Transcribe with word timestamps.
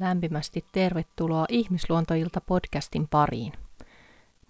Lämpimästi 0.00 0.64
tervetuloa 0.72 1.46
Ihmisluontoilta 1.48 2.40
podcastin 2.40 3.08
pariin. 3.08 3.52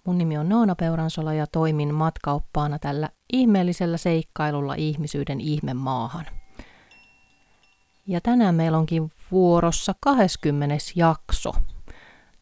Mun 0.03 0.17
nimi 0.17 0.37
on 0.37 0.49
Noona 0.49 0.75
Peuransola 0.75 1.33
ja 1.33 1.47
toimin 1.47 1.93
matkaoppaana 1.93 2.79
tällä 2.79 3.09
ihmeellisellä 3.33 3.97
seikkailulla 3.97 4.75
ihmisyyden 4.75 5.41
ihmemaahan. 5.41 6.25
Ja 8.07 8.21
tänään 8.21 8.55
meillä 8.55 8.77
onkin 8.77 9.11
vuorossa 9.31 9.95
20. 9.99 10.75
jakso 10.95 11.51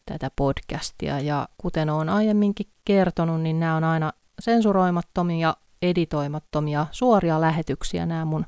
tätä 0.05 0.32
podcastia 0.35 1.20
ja 1.20 1.48
kuten 1.57 1.90
olen 1.90 2.10
aiemminkin 2.10 2.68
kertonut, 2.85 3.41
niin 3.41 3.60
nämä 3.60 3.76
on 3.76 3.84
aina 3.84 4.13
sensuroimattomia, 4.40 5.55
editoimattomia, 5.82 6.85
suoria 6.91 7.41
lähetyksiä 7.41 8.05
nämä 8.05 8.26
mun 8.26 8.46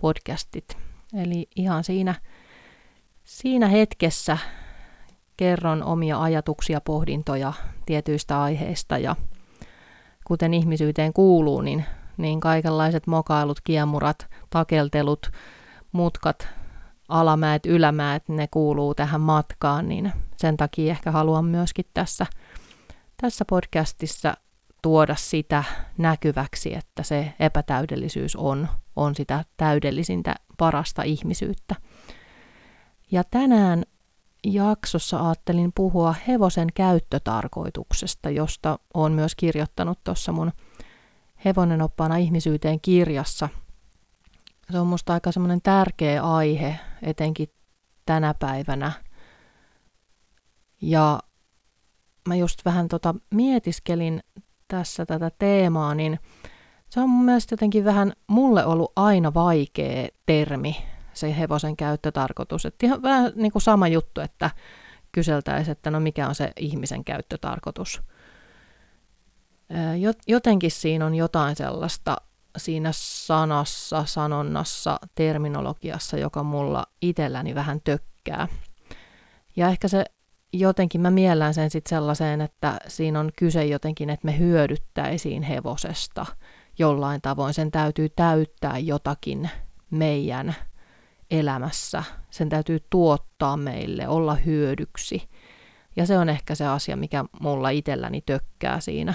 podcastit. 0.00 0.76
Eli 1.22 1.48
ihan 1.56 1.84
siinä 1.84 2.14
Siinä 3.24 3.68
hetkessä 3.68 4.38
kerron 5.36 5.82
omia 5.82 6.22
ajatuksia, 6.22 6.80
pohdintoja 6.80 7.52
tietyistä 7.86 8.42
aiheista 8.42 8.98
ja 8.98 9.16
kuten 10.24 10.54
ihmisyyteen 10.54 11.12
kuuluu, 11.12 11.60
niin, 11.60 11.84
niin 12.16 12.40
kaikenlaiset 12.40 13.06
mokailut, 13.06 13.60
kiemurat, 13.60 14.26
takeltelut, 14.50 15.30
mutkat, 15.92 16.48
alamäet, 17.08 17.66
ylämäet, 17.66 18.28
ne 18.28 18.48
kuuluu 18.50 18.94
tähän 18.94 19.20
matkaan, 19.20 19.88
niin 19.88 20.12
sen 20.36 20.56
takia 20.56 20.90
ehkä 20.90 21.10
haluan 21.10 21.44
myöskin 21.44 21.84
tässä, 21.94 22.26
tässä 23.20 23.44
podcastissa 23.44 24.34
tuoda 24.82 25.14
sitä 25.14 25.64
näkyväksi, 25.98 26.74
että 26.74 27.02
se 27.02 27.32
epätäydellisyys 27.40 28.36
on, 28.36 28.68
on 28.96 29.14
sitä 29.14 29.44
täydellisintä, 29.56 30.34
parasta 30.58 31.02
ihmisyyttä. 31.02 31.74
Ja 33.14 33.24
tänään 33.24 33.82
jaksossa 34.44 35.26
ajattelin 35.26 35.72
puhua 35.74 36.14
hevosen 36.28 36.68
käyttötarkoituksesta, 36.74 38.30
josta 38.30 38.78
olen 38.94 39.12
myös 39.12 39.34
kirjoittanut 39.34 39.98
tuossa 40.04 40.32
mun 40.32 40.52
Hevonen 41.44 41.82
oppaana 41.82 42.16
ihmisyyteen 42.16 42.80
kirjassa. 42.80 43.48
Se 44.70 44.78
on 44.78 44.86
musta 44.86 45.12
aika 45.12 45.32
semmoinen 45.32 45.62
tärkeä 45.62 46.22
aihe, 46.22 46.78
etenkin 47.02 47.48
tänä 48.06 48.34
päivänä. 48.38 48.92
Ja 50.80 51.20
mä 52.28 52.36
just 52.36 52.64
vähän 52.64 52.88
tota 52.88 53.14
mietiskelin 53.30 54.20
tässä 54.68 55.06
tätä 55.06 55.30
teemaa, 55.38 55.94
niin 55.94 56.18
se 56.90 57.00
on 57.00 57.10
mun 57.10 57.24
mielestä 57.24 57.52
jotenkin 57.52 57.84
vähän 57.84 58.12
mulle 58.26 58.64
ollut 58.64 58.92
aina 58.96 59.34
vaikea 59.34 60.08
termi, 60.26 60.76
se 61.14 61.38
hevosen 61.38 61.76
käyttötarkoitus. 61.76 62.66
Että 62.66 62.86
ihan 62.86 63.02
vähän 63.02 63.32
niin 63.36 63.52
kuin 63.52 63.62
sama 63.62 63.88
juttu, 63.88 64.20
että 64.20 64.50
kyseltäisiin, 65.12 65.72
että 65.72 65.90
no 65.90 66.00
mikä 66.00 66.28
on 66.28 66.34
se 66.34 66.52
ihmisen 66.56 67.04
käyttötarkoitus. 67.04 68.02
Jotenkin 70.26 70.70
siinä 70.70 71.06
on 71.06 71.14
jotain 71.14 71.56
sellaista 71.56 72.16
siinä 72.56 72.90
sanassa, 72.92 74.04
sanonnassa, 74.04 74.98
terminologiassa, 75.14 76.16
joka 76.16 76.42
mulla 76.42 76.86
itselläni 77.02 77.54
vähän 77.54 77.80
tökkää. 77.84 78.48
Ja 79.56 79.68
ehkä 79.68 79.88
se 79.88 80.04
jotenkin, 80.52 81.00
mä 81.00 81.10
miellän 81.10 81.54
sen 81.54 81.70
sitten 81.70 81.90
sellaiseen, 81.90 82.40
että 82.40 82.78
siinä 82.88 83.20
on 83.20 83.30
kyse 83.36 83.64
jotenkin, 83.64 84.10
että 84.10 84.26
me 84.26 84.38
hyödyttäisiin 84.38 85.42
hevosesta 85.42 86.26
jollain 86.78 87.20
tavoin. 87.20 87.54
Sen 87.54 87.70
täytyy 87.70 88.08
täyttää 88.08 88.78
jotakin 88.78 89.50
meidän 89.90 90.54
elämässä. 91.38 92.04
Sen 92.30 92.48
täytyy 92.48 92.78
tuottaa 92.90 93.56
meille, 93.56 94.08
olla 94.08 94.34
hyödyksi. 94.34 95.28
Ja 95.96 96.06
se 96.06 96.18
on 96.18 96.28
ehkä 96.28 96.54
se 96.54 96.66
asia, 96.66 96.96
mikä 96.96 97.24
mulla 97.40 97.70
itselläni 97.70 98.20
tökkää 98.26 98.80
siinä. 98.80 99.14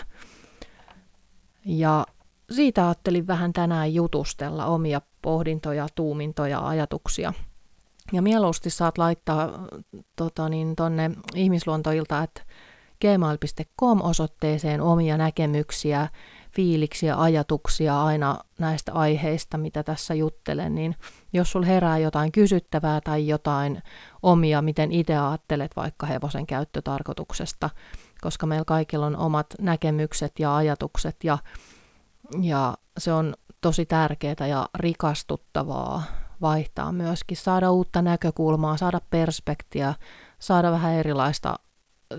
Ja 1.66 2.06
siitä 2.52 2.85
ajattelin 2.85 3.28
vähän 3.28 3.53
tänään 3.53 3.94
jutustella 3.94 4.66
omia 4.66 5.02
pohdintoja, 5.22 5.88
tuumintoja, 5.96 6.68
ajatuksia. 6.68 7.34
Ja 8.13 8.22
mieluusti 8.22 8.69
saat 8.69 8.97
laittaa 8.97 9.68
tota 10.16 10.50
niin, 10.50 10.75
tonne 10.75 11.12
ihmisluontoilta, 11.36 12.24
että 12.24 12.41
gmail.com 13.01 14.01
osoitteeseen 14.01 14.81
omia 14.81 15.18
näkemyksiä, 15.18 16.07
fiiliksiä, 16.56 17.22
ajatuksia 17.22 18.04
aina 18.04 18.40
näistä 18.60 18.94
aiheista, 18.94 19.58
mitä 19.58 19.84
tässä 19.84 20.14
juttelen, 20.14 20.76
niin 20.76 20.96
jos 21.34 21.52
sul 21.52 21.64
herää 21.64 21.98
jotain 21.98 22.32
kysyttävää 22.32 23.02
tai 23.02 23.28
jotain 23.28 23.84
omia, 24.24 24.62
miten 24.62 24.92
itse 24.92 25.18
ajattelet 25.18 25.76
vaikka 25.76 26.06
hevosen 26.06 26.48
käyttötarkoituksesta, 26.48 27.70
koska 28.22 28.46
meillä 28.46 28.66
kaikilla 28.66 29.06
on 29.06 29.18
omat 29.18 29.48
näkemykset 29.62 30.40
ja 30.40 30.56
ajatukset 30.56 31.24
ja, 31.24 31.38
ja 32.42 32.78
se 32.98 33.14
on 33.14 33.34
tosi 33.62 33.86
tärkeää 33.86 34.48
ja 34.50 34.70
rikastuttavaa 34.76 36.04
vaihtaa 36.42 36.92
myöskin, 36.92 37.38
saada 37.38 37.72
uutta 37.72 38.02
näkökulmaa, 38.02 38.78
saada 38.78 39.02
perspektiä, 39.10 39.94
saada 40.40 40.72
vähän 40.72 40.94
erilaista 40.94 41.56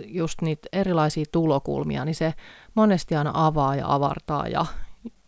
just 0.07 0.43
niitä 0.43 0.69
erilaisia 0.73 1.25
tulokulmia, 1.33 2.05
niin 2.05 2.15
se 2.15 2.35
monesti 2.75 3.17
aina 3.17 3.31
avaa 3.35 3.77
ja 3.77 3.95
avartaa 3.95 4.49
ja 4.49 4.67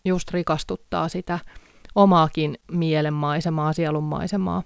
just 0.05 0.31
rikastuttaa 0.31 1.09
sitä 1.09 1.39
omaakin 1.95 2.59
mielenmaisemaa, 2.73 3.73
sielunmaisemaa. 3.73 4.63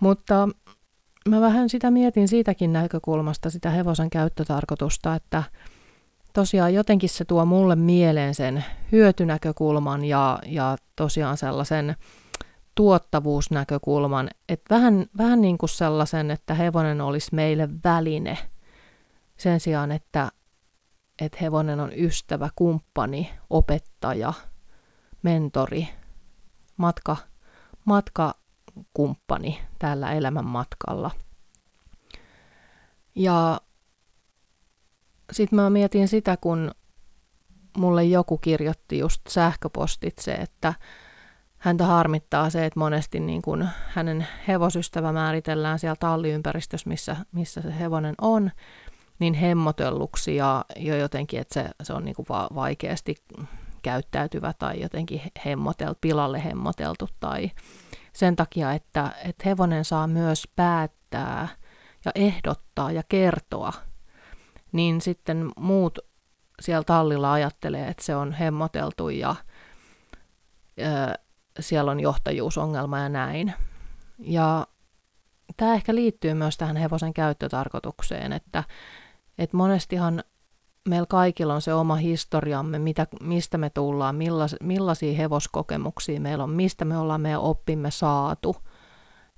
Mutta 0.00 0.48
mä 1.28 1.40
vähän 1.40 1.68
sitä 1.68 1.90
mietin 1.90 2.28
siitäkin 2.28 2.72
näkökulmasta, 2.72 3.50
sitä 3.50 3.70
hevosen 3.70 4.10
käyttötarkoitusta, 4.10 5.14
että 5.14 5.42
tosiaan 6.32 6.74
jotenkin 6.74 7.08
se 7.08 7.24
tuo 7.24 7.44
mulle 7.44 7.76
mieleen 7.76 8.34
sen 8.34 8.64
hyötynäkökulman 8.92 10.04
ja, 10.04 10.38
ja 10.46 10.76
tosiaan 10.96 11.36
sellaisen 11.36 11.96
tuottavuusnäkökulman, 12.74 14.30
että 14.48 14.74
vähän, 14.74 15.06
vähän 15.18 15.40
niin 15.40 15.58
kuin 15.58 15.70
sellaisen, 15.70 16.30
että 16.30 16.54
hevonen 16.54 17.00
olisi 17.00 17.34
meille 17.34 17.68
väline– 17.84 18.38
sen 19.38 19.60
sijaan, 19.60 19.92
että, 19.92 20.32
että 21.20 21.38
hevonen 21.40 21.80
on 21.80 21.92
ystävä, 21.96 22.48
kumppani, 22.56 23.30
opettaja, 23.50 24.32
mentori, 25.22 25.88
matka, 26.76 27.16
matkakumppani 27.84 29.60
tällä 29.78 30.12
elämän 30.12 30.46
matkalla. 30.46 31.10
Ja 33.14 33.60
sitten 35.32 35.56
mä 35.56 35.70
mietin 35.70 36.08
sitä, 36.08 36.36
kun 36.36 36.70
mulle 37.76 38.04
joku 38.04 38.38
kirjoitti 38.38 38.98
just 38.98 39.22
sähköpostitse, 39.28 40.34
että 40.34 40.74
häntä 41.58 41.86
harmittaa 41.86 42.50
se, 42.50 42.66
että 42.66 42.80
monesti 42.80 43.20
niin 43.20 43.42
kun 43.42 43.68
hänen 43.88 44.26
hevosystävä 44.48 45.12
määritellään 45.12 45.78
siellä 45.78 45.96
talliympäristössä, 46.00 46.88
missä, 46.88 47.16
missä 47.32 47.62
se 47.62 47.78
hevonen 47.78 48.14
on, 48.20 48.50
niin 49.18 49.34
hemmotelluksi 49.34 50.36
ja 50.36 50.64
jo 50.76 50.96
jotenkin, 50.96 51.40
että 51.40 51.54
se, 51.54 51.70
se 51.82 51.92
on 51.92 52.04
niin 52.04 52.14
kuin 52.14 52.26
va- 52.28 52.48
vaikeasti 52.54 53.14
käyttäytyvä 53.82 54.52
tai 54.58 54.80
jotenkin 54.80 55.22
hemmoteltu, 55.44 55.98
pilalle 56.00 56.44
hemmoteltu 56.44 57.08
tai 57.20 57.50
sen 58.12 58.36
takia, 58.36 58.72
että, 58.72 59.12
että 59.24 59.48
hevonen 59.48 59.84
saa 59.84 60.06
myös 60.06 60.48
päättää 60.56 61.48
ja 62.04 62.12
ehdottaa 62.14 62.92
ja 62.92 63.02
kertoa, 63.08 63.72
niin 64.72 65.00
sitten 65.00 65.50
muut 65.56 65.98
siellä 66.60 66.84
tallilla 66.84 67.32
ajattelee, 67.32 67.88
että 67.88 68.04
se 68.04 68.16
on 68.16 68.32
hemmoteltu 68.32 69.08
ja 69.08 69.36
ö, 70.78 71.18
siellä 71.60 71.90
on 71.90 72.00
johtajuusongelma 72.00 72.98
ja 72.98 73.08
näin. 73.08 73.54
Ja 74.18 74.66
tämä 75.56 75.74
ehkä 75.74 75.94
liittyy 75.94 76.34
myös 76.34 76.56
tähän 76.56 76.76
hevosen 76.76 77.14
käyttötarkoitukseen, 77.14 78.32
että 78.32 78.64
et 79.38 79.52
monestihan 79.52 80.22
meillä 80.88 81.06
kaikilla 81.06 81.54
on 81.54 81.62
se 81.62 81.74
oma 81.74 81.94
historiamme, 81.94 82.78
mitä, 82.78 83.06
mistä 83.20 83.58
me 83.58 83.70
tullaan, 83.70 84.16
millais, 84.16 84.56
millaisia 84.62 85.16
hevoskokemuksia 85.16 86.20
meillä 86.20 86.44
on, 86.44 86.50
mistä 86.50 86.84
me 86.84 86.98
ollaan 86.98 87.20
meidän 87.20 87.40
oppimme 87.40 87.90
saatu. 87.90 88.56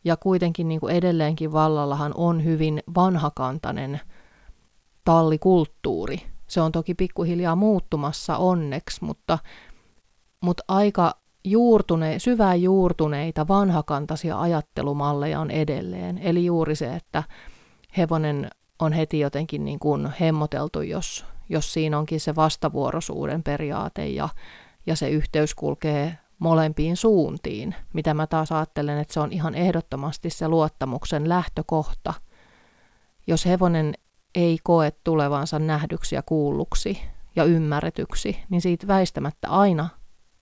Ja 0.04 0.16
kuitenkin 0.16 0.68
niin 0.68 0.80
kuin 0.80 0.94
edelleenkin 0.94 1.52
vallallahan 1.52 2.12
on 2.16 2.44
hyvin 2.44 2.82
vanhakantainen 2.94 4.00
tallikulttuuri. 5.04 6.22
Se 6.46 6.60
on 6.60 6.72
toki 6.72 6.94
pikkuhiljaa 6.94 7.56
muuttumassa 7.56 8.36
onneksi, 8.36 9.04
mutta, 9.04 9.38
mutta 10.40 10.62
aika 10.68 11.14
juurtune, 11.44 12.18
syvään 12.18 12.62
juurtuneita 12.62 13.48
vanhakantaisia 13.48 14.40
ajattelumalleja 14.40 15.40
on 15.40 15.50
edelleen. 15.50 16.18
Eli 16.18 16.44
juuri 16.44 16.76
se, 16.76 16.94
että 16.94 17.22
hevonen 17.96 18.50
on 18.80 18.92
heti 18.92 19.18
jotenkin 19.18 19.64
niin 19.64 19.78
kuin 19.78 20.12
hemmoteltu, 20.20 20.82
jos, 20.82 21.24
jos 21.48 21.72
siinä 21.72 21.98
onkin 21.98 22.20
se 22.20 22.36
vastavuoroisuuden 22.36 23.42
periaate 23.42 24.08
ja, 24.08 24.28
ja 24.86 24.96
se 24.96 25.08
yhteys 25.08 25.54
kulkee 25.54 26.18
molempiin 26.38 26.96
suuntiin, 26.96 27.74
mitä 27.92 28.14
mä 28.14 28.26
taas 28.26 28.52
ajattelen, 28.52 28.98
että 28.98 29.14
se 29.14 29.20
on 29.20 29.32
ihan 29.32 29.54
ehdottomasti 29.54 30.30
se 30.30 30.48
luottamuksen 30.48 31.28
lähtökohta, 31.28 32.14
jos 33.26 33.46
hevonen 33.46 33.94
ei 34.34 34.58
koe 34.62 34.90
tulevansa 35.04 35.58
nähdyksi 35.58 36.14
ja 36.14 36.22
kuulluksi 36.22 37.02
ja 37.36 37.44
ymmärretyksi, 37.44 38.36
niin 38.48 38.60
siitä 38.60 38.86
väistämättä 38.86 39.48
aina 39.48 39.88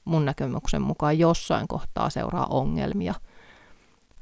mun 0.05 0.25
näkemyksen 0.25 0.83
mukaan 0.83 1.19
jossain 1.19 1.69
kohtaa 1.69 2.11
seuraa 2.11 2.47
ongelmia, 2.47 3.15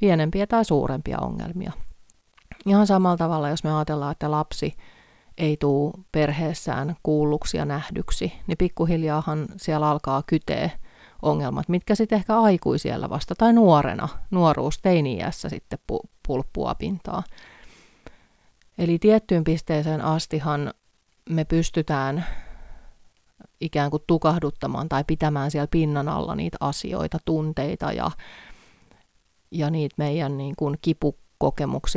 pienempiä 0.01 0.47
tai 0.47 0.65
suurempia 0.65 1.19
ongelmia. 1.19 1.73
Ihan 2.67 2.87
samalla 2.87 3.17
tavalla, 3.17 3.49
jos 3.49 3.65
me 3.65 3.75
ajatellaan, 3.75 4.13
että 4.13 4.31
lapsi 4.31 4.77
ei 5.39 5.57
tule 5.57 5.93
perheessään 6.13 6.97
kuulluksi 7.03 7.57
ja 7.57 7.65
nähdyksi, 7.65 8.33
niin 8.47 8.59
pikkuhiljaahan 8.59 9.47
siellä 9.57 9.91
alkaa 9.91 10.23
kytee 10.27 10.73
ongelmat, 11.23 11.69
mitkä 11.69 11.95
sitten 11.95 12.17
ehkä 12.17 12.41
aikuisiellä 12.41 13.11
vasta 13.11 13.35
tai 13.35 13.53
nuorena, 13.53 14.09
nuoruus, 14.31 14.79
teini-iässä 14.79 15.49
sitten 15.49 15.79
pu- 15.93 16.09
pulppua 16.27 16.75
pintaa. 16.75 17.23
Eli 18.79 18.99
tiettyyn 18.99 19.45
pisteeseen 19.45 20.01
astihan 20.01 20.75
me 21.31 21.45
pystytään 21.45 22.25
ikään 23.61 23.91
kuin 23.91 24.03
tukahduttamaan 24.07 24.89
tai 24.89 25.05
pitämään 25.07 25.51
siellä 25.51 25.69
pinnan 25.71 26.09
alla 26.09 26.35
niitä 26.35 26.57
asioita, 26.61 27.19
tunteita 27.25 27.93
ja, 27.93 28.11
ja 29.51 29.71
niitä 29.71 29.95
meidän 29.99 30.37
niin 30.37 30.55
kuin 30.57 30.79
kipukokemuksia 30.83 31.26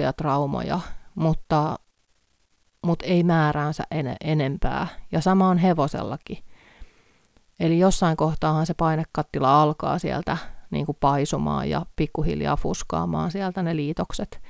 ja 0.02 0.14
traumoja, 0.14 0.80
mutta, 1.16 1.80
mutta 2.86 3.06
ei 3.06 3.24
määräänsä 3.24 3.84
en, 3.92 4.16
enempää. 4.22 4.88
Ja 5.12 5.22
sama 5.22 5.50
on 5.50 5.58
hevosellakin. 5.58 6.38
Eli 7.60 7.80
jossain 7.80 8.18
kohtaahan 8.18 8.66
se 8.66 8.74
painekattila 8.74 9.62
alkaa 9.62 10.00
sieltä 10.00 10.38
niin 10.72 10.86
kuin 10.86 10.98
paisumaan 11.00 11.70
ja 11.70 11.86
pikkuhiljaa 11.96 12.56
fuskaamaan 12.56 13.32
sieltä 13.32 13.64
ne 13.64 13.76
liitokset, 13.76 14.42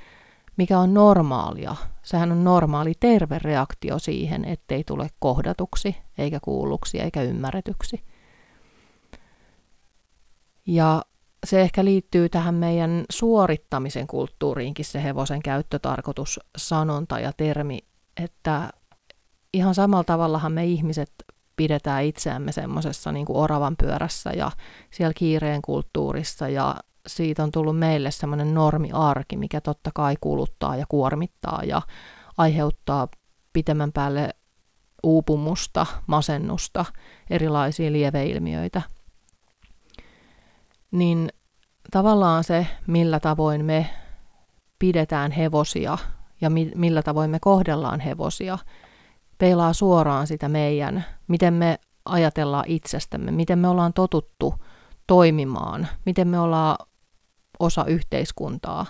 mikä 0.56 0.78
on 0.78 0.94
normaalia. 0.94 1.76
Sehän 2.02 2.32
on 2.32 2.44
normaali 2.44 2.92
terve 3.00 3.38
reaktio 3.38 3.98
siihen, 3.98 4.44
ettei 4.44 4.84
tule 4.84 5.08
kohdatuksi, 5.18 5.96
eikä 6.18 6.38
kuulluksi, 6.42 7.00
eikä 7.00 7.22
ymmärretyksi. 7.22 8.04
Ja 10.66 11.02
se 11.46 11.60
ehkä 11.60 11.84
liittyy 11.84 12.28
tähän 12.28 12.54
meidän 12.54 13.04
suorittamisen 13.10 14.06
kulttuuriinkin 14.06 14.84
se 14.84 15.02
hevosen 15.02 15.42
käyttötarkoitus, 15.42 16.40
sanonta 16.58 17.20
ja 17.20 17.32
termi, 17.36 17.78
että 18.24 18.70
ihan 19.54 19.74
samalla 19.74 20.04
tavallahan 20.04 20.52
me 20.52 20.64
ihmiset 20.64 21.12
pidetään 21.56 22.04
itseämme 22.04 22.52
semmoisessa 22.52 23.12
niin 23.12 23.26
oravan 23.28 23.76
pyörässä 23.76 24.30
ja 24.30 24.50
siellä 24.90 25.14
kiireen 25.16 25.62
kulttuurissa 25.62 26.48
ja 26.48 26.76
siitä 27.06 27.42
on 27.42 27.50
tullut 27.50 27.78
meille 27.78 28.10
semmoinen 28.10 28.54
normiarki, 28.54 29.36
mikä 29.36 29.60
totta 29.60 29.90
kai 29.94 30.16
kuluttaa 30.20 30.76
ja 30.76 30.84
kuormittaa 30.88 31.62
ja 31.64 31.82
aiheuttaa 32.38 33.08
pitemmän 33.52 33.92
päälle 33.92 34.34
uupumusta, 35.02 35.86
masennusta, 36.06 36.84
erilaisia 37.30 37.92
lieveilmiöitä. 37.92 38.82
Niin 40.90 41.28
tavallaan 41.90 42.44
se, 42.44 42.66
millä 42.86 43.20
tavoin 43.20 43.64
me 43.64 43.90
pidetään 44.78 45.30
hevosia 45.30 45.98
ja 46.40 46.50
mi- 46.50 46.72
millä 46.74 47.02
tavoin 47.02 47.30
me 47.30 47.38
kohdellaan 47.40 48.00
hevosia, 48.00 48.58
peilaa 49.38 49.72
suoraan 49.72 50.26
sitä 50.26 50.48
meidän, 50.48 51.04
miten 51.28 51.54
me 51.54 51.78
ajatellaan 52.04 52.64
itsestämme, 52.68 53.30
miten 53.30 53.58
me 53.58 53.68
ollaan 53.68 53.92
totuttu 53.92 54.54
toimimaan, 55.06 55.88
miten 56.06 56.28
me 56.28 56.38
ollaan 56.38 56.76
osa 57.58 57.84
yhteiskuntaa, 57.84 58.86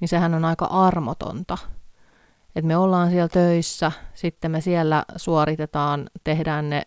niin 0.00 0.08
sehän 0.08 0.34
on 0.34 0.44
aika 0.44 0.64
armotonta. 0.64 1.58
Että 2.56 2.66
me 2.66 2.76
ollaan 2.76 3.10
siellä 3.10 3.28
töissä, 3.28 3.92
sitten 4.14 4.50
me 4.50 4.60
siellä 4.60 5.04
suoritetaan, 5.16 6.10
tehdään 6.24 6.70
ne 6.70 6.82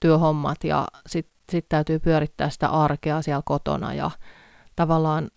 työhommat 0.00 0.64
ja 0.64 0.86
sitten 1.06 1.39
sit 1.50 1.68
täytyy 1.68 1.98
pyörittää 1.98 2.50
sitä 2.50 2.68
arkea 2.68 3.22
siellä 3.22 3.42
kotona 3.44 3.94
ja 3.94 4.10
tavallaan 4.76 5.30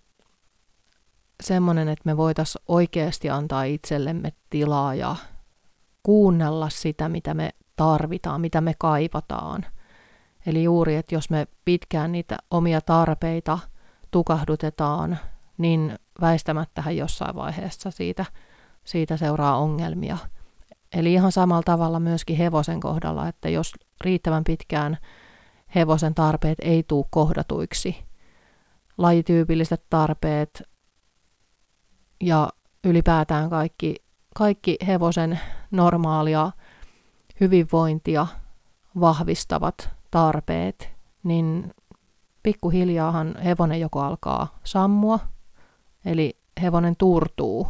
semmoinen, 1.43 1.89
että 1.89 2.03
me 2.05 2.17
voitaisiin 2.17 2.63
oikeasti 2.67 3.29
antaa 3.29 3.63
itsellemme 3.63 4.33
tilaa 4.49 4.95
ja 4.95 5.15
kuunnella 6.03 6.69
sitä, 6.69 7.09
mitä 7.09 7.33
me 7.33 7.49
tarvitaan, 7.75 8.41
mitä 8.41 8.61
me 8.61 8.73
kaipataan. 8.79 9.65
Eli 10.45 10.63
juuri, 10.63 10.95
että 10.95 11.15
jos 11.15 11.29
me 11.29 11.47
pitkään 11.65 12.11
niitä 12.11 12.37
omia 12.51 12.81
tarpeita 12.81 13.59
tukahdutetaan, 14.11 15.19
niin 15.57 15.99
väistämättähän 16.21 16.97
jossain 16.97 17.35
vaiheessa 17.35 17.91
siitä, 17.91 18.25
siitä 18.83 19.17
seuraa 19.17 19.57
ongelmia. 19.57 20.17
Eli 20.93 21.13
ihan 21.13 21.31
samalla 21.31 21.63
tavalla 21.63 21.99
myöskin 21.99 22.37
hevosen 22.37 22.79
kohdalla, 22.79 23.27
että 23.27 23.49
jos 23.49 23.73
riittävän 24.01 24.43
pitkään 24.43 24.97
hevosen 25.75 26.15
tarpeet 26.15 26.57
ei 26.61 26.83
tule 26.83 27.05
kohdatuiksi, 27.09 27.95
lajityypilliset 28.97 29.83
tarpeet 29.89 30.63
ja 32.21 32.49
ylipäätään 32.83 33.49
kaikki 33.49 33.95
kaikki 34.33 34.77
hevosen 34.87 35.39
normaalia 35.71 36.51
hyvinvointia 37.39 38.27
vahvistavat 38.99 39.89
tarpeet, 40.11 40.89
niin 41.23 41.73
pikkuhiljaahan 42.43 43.35
hevonen 43.43 43.79
joko 43.79 43.99
alkaa 44.01 44.59
sammua, 44.63 45.19
eli 46.05 46.37
hevonen 46.61 46.95
turtuu. 46.97 47.67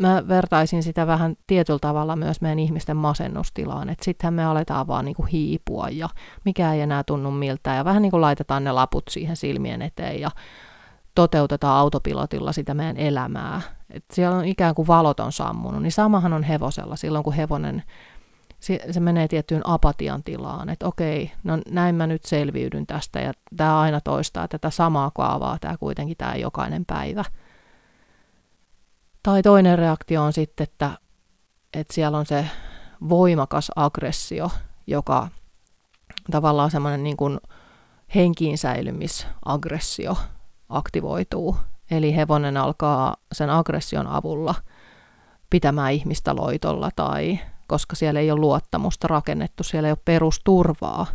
Mä 0.00 0.28
vertaisin 0.28 0.82
sitä 0.82 1.06
vähän 1.06 1.36
tietyllä 1.46 1.78
tavalla 1.78 2.16
myös 2.16 2.40
meidän 2.40 2.58
ihmisten 2.58 2.96
masennustilaan, 2.96 3.88
että 3.88 4.04
sittenhän 4.04 4.34
me 4.34 4.44
aletaan 4.44 4.86
vaan 4.86 5.04
niinku 5.04 5.22
hiipua 5.22 5.88
ja 5.88 6.08
mikä 6.44 6.72
ei 6.72 6.80
enää 6.80 7.02
tunnu 7.02 7.30
miltä 7.30 7.74
ja 7.74 7.84
vähän 7.84 8.02
niin 8.02 8.10
kuin 8.10 8.20
laitetaan 8.20 8.64
ne 8.64 8.72
laput 8.72 9.04
siihen 9.10 9.36
silmien 9.36 9.82
eteen 9.82 10.20
ja 10.20 10.30
toteutetaan 11.14 11.78
autopilotilla 11.78 12.52
sitä 12.52 12.74
meidän 12.74 12.96
elämää. 12.96 13.60
Et 13.90 14.04
siellä 14.12 14.36
on 14.36 14.44
ikään 14.44 14.74
kuin 14.74 14.88
valot 14.88 15.20
on 15.20 15.32
sammunut, 15.32 15.82
niin 15.82 15.92
samahan 15.92 16.32
on 16.32 16.42
hevosella 16.42 16.96
silloin, 16.96 17.24
kun 17.24 17.32
hevonen 17.32 17.82
se, 18.60 18.80
se 18.90 19.00
menee 19.00 19.28
tiettyyn 19.28 19.60
apatian 19.64 20.22
tilaan, 20.22 20.68
että 20.68 20.86
okei, 20.86 21.32
no 21.42 21.58
näin 21.70 21.94
mä 21.94 22.06
nyt 22.06 22.24
selviydyn 22.24 22.86
tästä 22.86 23.20
ja 23.20 23.32
tämä 23.56 23.80
aina 23.80 24.00
toistaa 24.00 24.48
tätä 24.48 24.70
samaa 24.70 25.10
kaavaa, 25.14 25.58
tämä 25.60 25.76
kuitenkin 25.76 26.16
tämä 26.16 26.36
jokainen 26.36 26.84
päivä. 26.84 27.24
Tai 29.24 29.42
toinen 29.42 29.78
reaktio 29.78 30.22
on 30.22 30.32
sitten, 30.32 30.64
että, 30.64 30.90
että 31.74 31.94
siellä 31.94 32.18
on 32.18 32.26
se 32.26 32.46
voimakas 33.08 33.70
aggressio, 33.76 34.50
joka 34.86 35.28
tavallaan 36.30 36.70
semmoinen 36.70 37.04
niin 37.04 37.16
kuin 37.16 37.40
henkiin 38.14 38.58
säilymisaggressio, 38.58 40.16
aktivoituu. 40.68 41.56
Eli 41.90 42.16
hevonen 42.16 42.56
alkaa 42.56 43.16
sen 43.32 43.50
aggression 43.50 44.06
avulla 44.06 44.54
pitämään 45.50 45.92
ihmistä 45.92 46.36
loitolla 46.36 46.90
tai 46.96 47.38
koska 47.66 47.96
siellä 47.96 48.20
ei 48.20 48.30
ole 48.30 48.40
luottamusta 48.40 49.08
rakennettu, 49.08 49.62
siellä 49.62 49.88
ei 49.88 49.92
ole 49.92 49.98
perusturvaa. 50.04 51.06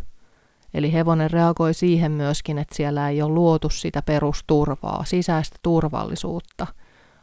Eli 0.74 0.92
hevonen 0.92 1.30
reagoi 1.30 1.74
siihen 1.74 2.12
myöskin, 2.12 2.58
että 2.58 2.76
siellä 2.76 3.08
ei 3.08 3.22
ole 3.22 3.32
luotu 3.32 3.68
sitä 3.68 4.02
perusturvaa, 4.02 5.04
sisäistä 5.04 5.56
turvallisuutta, 5.62 6.66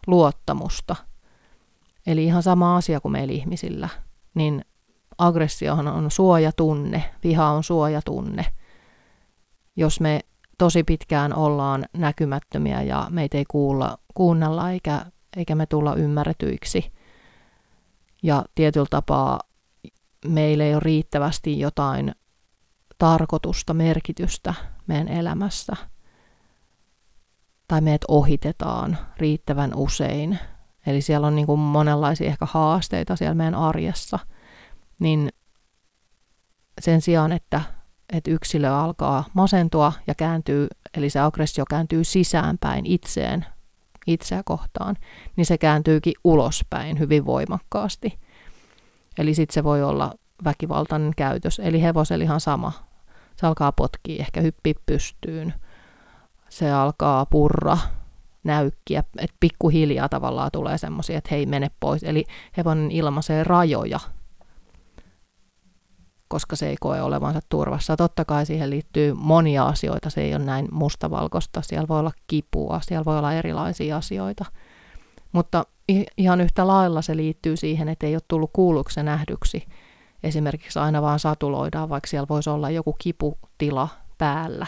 luottamusta. 0.07 0.95
Eli 2.07 2.25
ihan 2.25 2.43
sama 2.43 2.75
asia 2.77 2.99
kuin 2.99 3.11
meillä 3.11 3.33
ihmisillä. 3.33 3.89
Niin 4.33 4.65
aggressiohan 5.17 5.87
on 5.87 6.11
suojatunne, 6.11 7.13
viha 7.23 7.49
on 7.49 7.63
suojatunne. 7.63 8.45
Jos 9.75 9.99
me 9.99 10.19
tosi 10.57 10.83
pitkään 10.83 11.33
ollaan 11.33 11.85
näkymättömiä 11.93 12.81
ja 12.81 13.07
meitä 13.09 13.37
ei 13.37 13.45
kuulla, 13.47 13.97
kuunnella 14.13 14.71
eikä, 14.71 15.05
eikä 15.37 15.55
me 15.55 15.65
tulla 15.65 15.95
ymmärretyiksi. 15.95 16.91
Ja 18.23 18.45
tietyllä 18.55 18.87
tapaa 18.89 19.39
meillä 20.27 20.63
ei 20.63 20.73
ole 20.73 20.79
riittävästi 20.79 21.59
jotain 21.59 22.15
tarkoitusta, 22.97 23.73
merkitystä 23.73 24.53
meidän 24.87 25.07
elämässä. 25.07 25.73
Tai 27.67 27.81
meidät 27.81 28.01
ohitetaan 28.07 28.97
riittävän 29.17 29.75
usein. 29.75 30.39
Eli 30.87 31.01
siellä 31.01 31.27
on 31.27 31.35
niin 31.35 31.47
kuin 31.47 31.59
monenlaisia 31.59 32.27
ehkä 32.27 32.45
haasteita 32.45 33.15
siellä 33.15 33.35
meidän 33.35 33.55
arjessa. 33.55 34.19
Niin 34.99 35.29
sen 36.81 37.01
sijaan, 37.01 37.31
että 37.31 37.61
että 38.13 38.31
yksilö 38.31 38.69
alkaa 38.69 39.25
masentua 39.33 39.93
ja 40.07 40.15
kääntyy, 40.15 40.67
eli 40.97 41.09
se 41.09 41.19
aggressio 41.19 41.65
kääntyy 41.69 42.03
sisäänpäin 42.03 42.85
itseen, 42.85 43.45
itseä 44.07 44.41
kohtaan, 44.45 44.95
niin 45.35 45.45
se 45.45 45.57
kääntyykin 45.57 46.13
ulospäin 46.23 46.99
hyvin 46.99 47.25
voimakkaasti. 47.25 48.19
Eli 49.17 49.33
sitten 49.33 49.53
se 49.53 49.63
voi 49.63 49.83
olla 49.83 50.13
väkivaltainen 50.43 51.13
käytös, 51.15 51.59
eli 51.59 51.81
hevoselihan 51.81 52.39
sama. 52.39 52.71
Se 53.35 53.47
alkaa 53.47 53.71
potkia, 53.71 54.19
ehkä 54.19 54.41
hyppi 54.41 54.75
pystyyn. 54.85 55.53
Se 56.49 56.71
alkaa 56.71 57.25
purra 57.25 57.77
näykkiä, 58.43 59.03
että 59.17 59.35
pikkuhiljaa 59.39 60.09
tavallaan 60.09 60.51
tulee 60.53 60.77
semmoisia, 60.77 61.17
että 61.17 61.29
hei 61.31 61.45
mene 61.45 61.71
pois. 61.79 62.03
Eli 62.03 62.25
hevonen 62.57 62.91
ilmaisee 62.91 63.43
rajoja, 63.43 63.99
koska 66.27 66.55
se 66.55 66.69
ei 66.69 66.75
koe 66.79 67.01
olevansa 67.01 67.39
turvassa. 67.49 67.97
Totta 67.97 68.25
kai 68.25 68.45
siihen 68.45 68.69
liittyy 68.69 69.13
monia 69.13 69.65
asioita, 69.65 70.09
se 70.09 70.21
ei 70.21 70.35
ole 70.35 70.45
näin 70.45 70.67
mustavalkoista, 70.71 71.61
siellä 71.61 71.87
voi 71.87 71.99
olla 71.99 72.11
kipua, 72.27 72.79
siellä 72.83 73.05
voi 73.05 73.17
olla 73.17 73.33
erilaisia 73.33 73.97
asioita. 73.97 74.45
Mutta 75.31 75.65
ihan 76.17 76.41
yhtä 76.41 76.67
lailla 76.67 77.01
se 77.01 77.15
liittyy 77.15 77.57
siihen, 77.57 77.89
että 77.89 78.05
ei 78.07 78.15
ole 78.15 78.21
tullut 78.27 78.49
kuulluksi 78.53 79.03
nähdyksi. 79.03 79.67
Esimerkiksi 80.23 80.79
aina 80.79 81.01
vaan 81.01 81.19
satuloidaan, 81.19 81.89
vaikka 81.89 82.07
siellä 82.07 82.27
voisi 82.29 82.49
olla 82.49 82.69
joku 82.69 82.95
kiputila 82.99 83.87
päällä. 84.17 84.67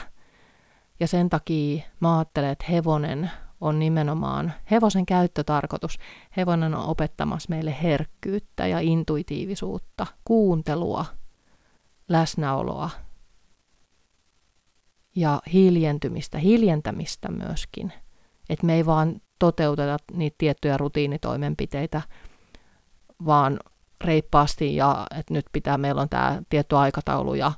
Ja 1.00 1.08
sen 1.08 1.30
takia 1.30 1.84
mä 2.00 2.18
ajattelen, 2.18 2.50
että 2.50 2.66
hevonen 2.70 3.32
on 3.62 3.80
nimenomaan 3.80 4.54
hevosen 4.72 5.06
käyttötarkoitus. 5.06 6.00
Hevonen 6.38 6.76
on 6.76 6.86
opettamassa 6.86 7.50
meille 7.50 7.76
herkkyyttä 7.84 8.68
ja 8.68 8.80
intuitiivisuutta, 8.80 10.08
kuuntelua, 10.26 11.06
läsnäoloa 12.10 12.90
ja 15.16 15.42
hiljentymistä, 15.54 16.38
hiljentämistä 16.38 17.32
myöskin. 17.32 17.94
Että 18.50 18.66
me 18.66 18.74
ei 18.74 18.86
vaan 18.86 19.22
toteuteta 19.40 19.98
niitä 20.14 20.36
tiettyjä 20.38 20.78
rutiinitoimenpiteitä, 20.78 22.02
vaan 23.26 23.60
reippaasti 24.04 24.76
ja 24.76 25.08
että 25.20 25.34
nyt 25.34 25.46
pitää, 25.52 25.78
meillä 25.78 26.02
on 26.02 26.10
tämä 26.10 26.42
tietty 26.50 26.76
aikataulu 26.76 27.34
ja 27.34 27.52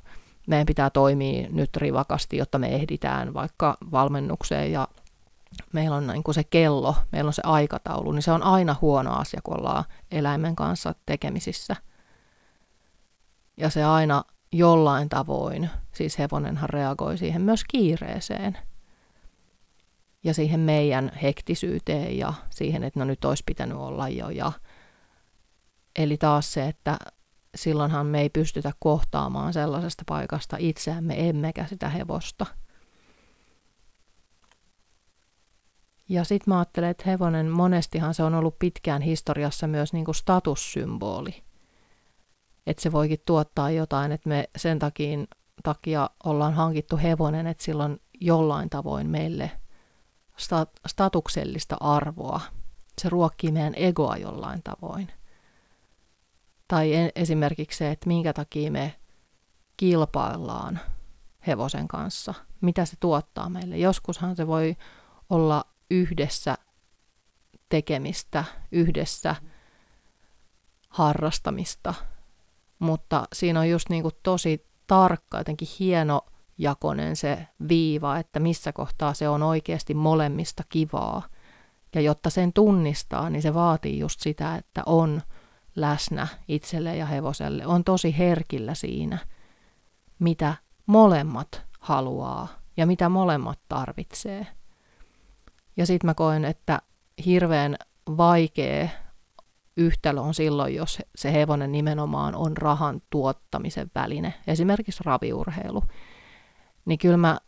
meidän 0.46 0.66
pitää 0.66 0.90
toimia 0.90 1.48
nyt 1.50 1.76
rivakasti, 1.76 2.36
jotta 2.36 2.58
me 2.58 2.74
ehditään 2.74 3.34
vaikka 3.34 3.76
valmennukseen 3.92 4.72
ja 4.72 4.88
meillä 5.72 5.96
on 5.96 6.06
niin 6.06 6.22
kuin 6.22 6.34
se 6.34 6.44
kello, 6.44 6.94
meillä 7.12 7.28
on 7.28 7.32
se 7.32 7.42
aikataulu, 7.44 8.12
niin 8.12 8.22
se 8.22 8.32
on 8.32 8.42
aina 8.42 8.76
huono 8.80 9.12
asia, 9.12 9.40
kun 9.44 9.58
ollaan 9.58 9.84
eläimen 10.10 10.56
kanssa 10.56 10.94
tekemisissä. 11.06 11.76
Ja 13.56 13.70
se 13.70 13.84
aina 13.84 14.24
jollain 14.52 15.08
tavoin, 15.08 15.70
siis 15.94 16.18
hevonenhan 16.18 16.70
reagoi 16.70 17.18
siihen 17.18 17.42
myös 17.42 17.64
kiireeseen 17.64 18.58
ja 20.24 20.34
siihen 20.34 20.60
meidän 20.60 21.12
hektisyyteen 21.22 22.18
ja 22.18 22.34
siihen, 22.50 22.84
että 22.84 22.98
no 22.98 23.04
nyt 23.04 23.24
olisi 23.24 23.42
pitänyt 23.46 23.78
olla 23.78 24.08
jo. 24.08 24.30
Ja, 24.30 24.52
eli 25.96 26.16
taas 26.16 26.52
se, 26.52 26.68
että 26.68 26.98
silloinhan 27.54 28.06
me 28.06 28.20
ei 28.20 28.30
pystytä 28.30 28.72
kohtaamaan 28.78 29.52
sellaisesta 29.52 30.02
paikasta 30.08 30.56
itseämme, 30.60 31.28
emmekä 31.28 31.66
sitä 31.66 31.88
hevosta. 31.88 32.46
Ja 36.08 36.24
sitten 36.24 36.54
mä 36.54 36.58
ajattelen, 36.58 36.90
että 36.90 37.04
hevonen 37.06 37.50
monestihan 37.50 38.14
se 38.14 38.22
on 38.22 38.34
ollut 38.34 38.58
pitkään 38.58 39.02
historiassa 39.02 39.66
myös 39.66 39.92
niin 39.92 40.04
kuin 40.04 40.14
statussymboli. 40.14 41.42
Että 42.66 42.82
se 42.82 42.92
voikin 42.92 43.22
tuottaa 43.26 43.70
jotain, 43.70 44.12
että 44.12 44.28
me 44.28 44.48
sen 44.56 44.78
takia, 44.78 45.18
takia 45.62 46.10
ollaan 46.24 46.54
hankittu 46.54 46.96
hevonen, 46.96 47.46
että 47.46 47.64
silloin 47.64 48.00
jollain 48.20 48.70
tavoin 48.70 49.06
meille 49.06 49.50
statuksellista 50.86 51.76
arvoa. 51.80 52.40
Se 53.00 53.08
ruokkii 53.08 53.52
meidän 53.52 53.74
egoa 53.76 54.16
jollain 54.16 54.62
tavoin. 54.62 55.12
Tai 56.72 57.10
esimerkiksi 57.14 57.78
se, 57.78 57.90
että 57.90 58.08
minkä 58.08 58.32
takia 58.32 58.70
me 58.70 58.94
kilpaillaan 59.76 60.80
hevosen 61.46 61.88
kanssa, 61.88 62.34
mitä 62.60 62.84
se 62.84 62.96
tuottaa 63.00 63.48
meille. 63.48 63.78
Joskushan 63.78 64.36
se 64.36 64.46
voi 64.46 64.76
olla 65.30 65.64
yhdessä 65.90 66.58
tekemistä, 67.68 68.44
yhdessä 68.70 69.36
harrastamista, 70.88 71.94
mutta 72.78 73.24
siinä 73.32 73.60
on 73.60 73.70
just 73.70 73.88
niin 73.88 74.02
kuin 74.02 74.14
tosi 74.22 74.66
tarkka, 74.86 75.38
jotenkin 75.38 75.68
hieno 75.78 76.26
jakonen 76.58 77.16
se 77.16 77.48
viiva, 77.68 78.18
että 78.18 78.40
missä 78.40 78.72
kohtaa 78.72 79.14
se 79.14 79.28
on 79.28 79.42
oikeasti 79.42 79.94
molemmista 79.94 80.62
kivaa. 80.68 81.22
Ja 81.94 82.00
jotta 82.00 82.30
sen 82.30 82.52
tunnistaa, 82.52 83.30
niin 83.30 83.42
se 83.42 83.54
vaatii 83.54 83.98
just 83.98 84.20
sitä, 84.20 84.56
että 84.56 84.82
on 84.86 85.22
läsnä 85.76 86.26
itselle 86.48 86.96
ja 86.96 87.06
hevoselle, 87.06 87.66
on 87.66 87.84
tosi 87.84 88.18
herkillä 88.18 88.74
siinä, 88.74 89.18
mitä 90.18 90.54
molemmat 90.86 91.62
haluaa 91.80 92.48
ja 92.76 92.86
mitä 92.86 93.08
molemmat 93.08 93.58
tarvitsee. 93.68 94.46
Ja 95.76 95.86
sitten 95.86 96.08
mä 96.08 96.14
koen, 96.14 96.44
että 96.44 96.82
hirveän 97.26 97.76
vaikea 98.16 98.88
yhtälö 99.76 100.20
on 100.20 100.34
silloin, 100.34 100.74
jos 100.74 100.98
se 101.14 101.32
hevonen 101.32 101.72
nimenomaan 101.72 102.34
on 102.34 102.56
rahan 102.56 103.02
tuottamisen 103.10 103.90
väline, 103.94 104.34
esimerkiksi 104.46 105.02
raviurheilu. 105.04 105.82
Niin 106.84 106.98
kyllä 106.98 107.16
mä 107.16 107.38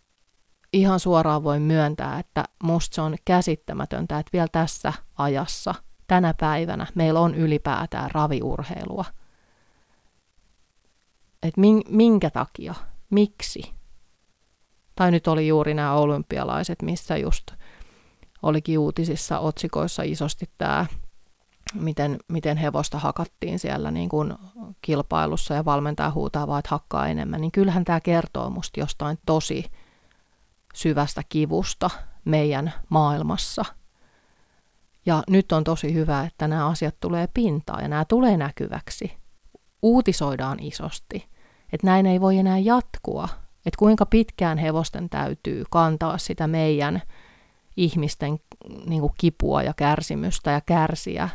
ihan 0.72 1.00
suoraan 1.00 1.44
voin 1.44 1.62
myöntää, 1.62 2.18
että 2.18 2.44
musta 2.62 2.94
se 2.94 3.00
on 3.00 3.16
käsittämätöntä, 3.24 4.18
että 4.18 4.30
vielä 4.32 4.48
tässä 4.52 4.92
ajassa– 5.18 5.74
tänä 6.06 6.34
päivänä 6.40 6.86
meillä 6.94 7.20
on 7.20 7.34
ylipäätään 7.34 8.10
raviurheilua. 8.10 9.04
Et 11.42 11.54
minkä 11.88 12.30
takia? 12.30 12.74
Miksi? 13.10 13.72
Tai 14.96 15.10
nyt 15.10 15.28
oli 15.28 15.48
juuri 15.48 15.74
nämä 15.74 15.92
olympialaiset, 15.92 16.82
missä 16.82 17.16
just 17.16 17.46
olikin 18.42 18.78
uutisissa 18.78 19.38
otsikoissa 19.38 20.02
isosti 20.02 20.50
tämä, 20.58 20.86
miten, 21.74 22.18
miten 22.28 22.56
hevosta 22.56 22.98
hakattiin 22.98 23.58
siellä 23.58 23.90
niin 23.90 24.08
kuin 24.08 24.34
kilpailussa 24.82 25.54
ja 25.54 25.64
valmentaja 25.64 26.10
huutaa 26.10 26.46
vaan, 26.46 26.58
että 26.58 26.70
hakkaa 26.70 27.08
enemmän. 27.08 27.40
Niin 27.40 27.52
kyllähän 27.52 27.84
tämä 27.84 28.00
kertoo 28.00 28.50
musta 28.50 28.80
jostain 28.80 29.18
tosi 29.26 29.64
syvästä 30.74 31.22
kivusta 31.28 31.90
meidän 32.24 32.72
maailmassa– 32.88 33.64
ja 35.06 35.22
nyt 35.30 35.52
on 35.52 35.64
tosi 35.64 35.94
hyvä, 35.94 36.24
että 36.24 36.48
nämä 36.48 36.66
asiat 36.66 36.94
tulee 37.00 37.28
pintaan 37.34 37.82
ja 37.82 37.88
nämä 37.88 38.04
tulee 38.04 38.36
näkyväksi. 38.36 39.12
Uutisoidaan 39.82 40.60
isosti, 40.60 41.28
että 41.72 41.86
näin 41.86 42.06
ei 42.06 42.20
voi 42.20 42.38
enää 42.38 42.58
jatkua. 42.58 43.28
Että 43.66 43.78
kuinka 43.78 44.06
pitkään 44.06 44.58
hevosten 44.58 45.10
täytyy 45.10 45.64
kantaa 45.70 46.18
sitä 46.18 46.46
meidän 46.46 47.02
ihmisten 47.76 48.38
niin 48.86 49.00
kuin 49.00 49.12
kipua 49.18 49.62
ja 49.62 49.74
kärsimystä 49.76 50.50
ja 50.50 50.60
kärsiä. 50.60 51.28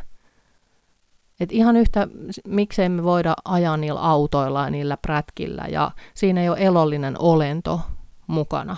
Et 1.40 1.52
ihan 1.52 1.76
yhtä, 1.76 2.08
miksei 2.46 2.88
me 2.88 3.02
voida 3.02 3.34
ajaa 3.44 3.76
niillä 3.76 4.00
autoilla 4.00 4.64
ja 4.64 4.70
niillä 4.70 4.96
prätkillä 4.96 5.64
ja 5.70 5.90
siinä 6.14 6.40
ei 6.40 6.48
ole 6.48 6.58
elollinen 6.60 7.20
olento 7.20 7.80
mukana. 8.26 8.76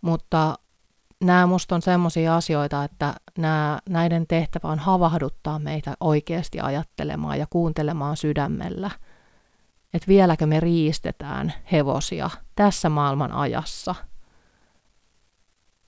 Mutta 0.00 0.54
nämä 1.22 1.46
musta 1.46 1.74
on 1.74 1.82
semmoisia 1.82 2.36
asioita, 2.36 2.84
että 2.84 3.14
nämä, 3.38 3.78
näiden 3.88 4.26
tehtävä 4.26 4.68
on 4.68 4.78
havahduttaa 4.78 5.58
meitä 5.58 5.94
oikeasti 6.00 6.60
ajattelemaan 6.60 7.38
ja 7.38 7.46
kuuntelemaan 7.50 8.16
sydämellä. 8.16 8.90
Että 9.94 10.08
vieläkö 10.08 10.46
me 10.46 10.60
riistetään 10.60 11.52
hevosia 11.72 12.30
tässä 12.54 12.88
maailman 12.88 13.32
ajassa. 13.32 13.94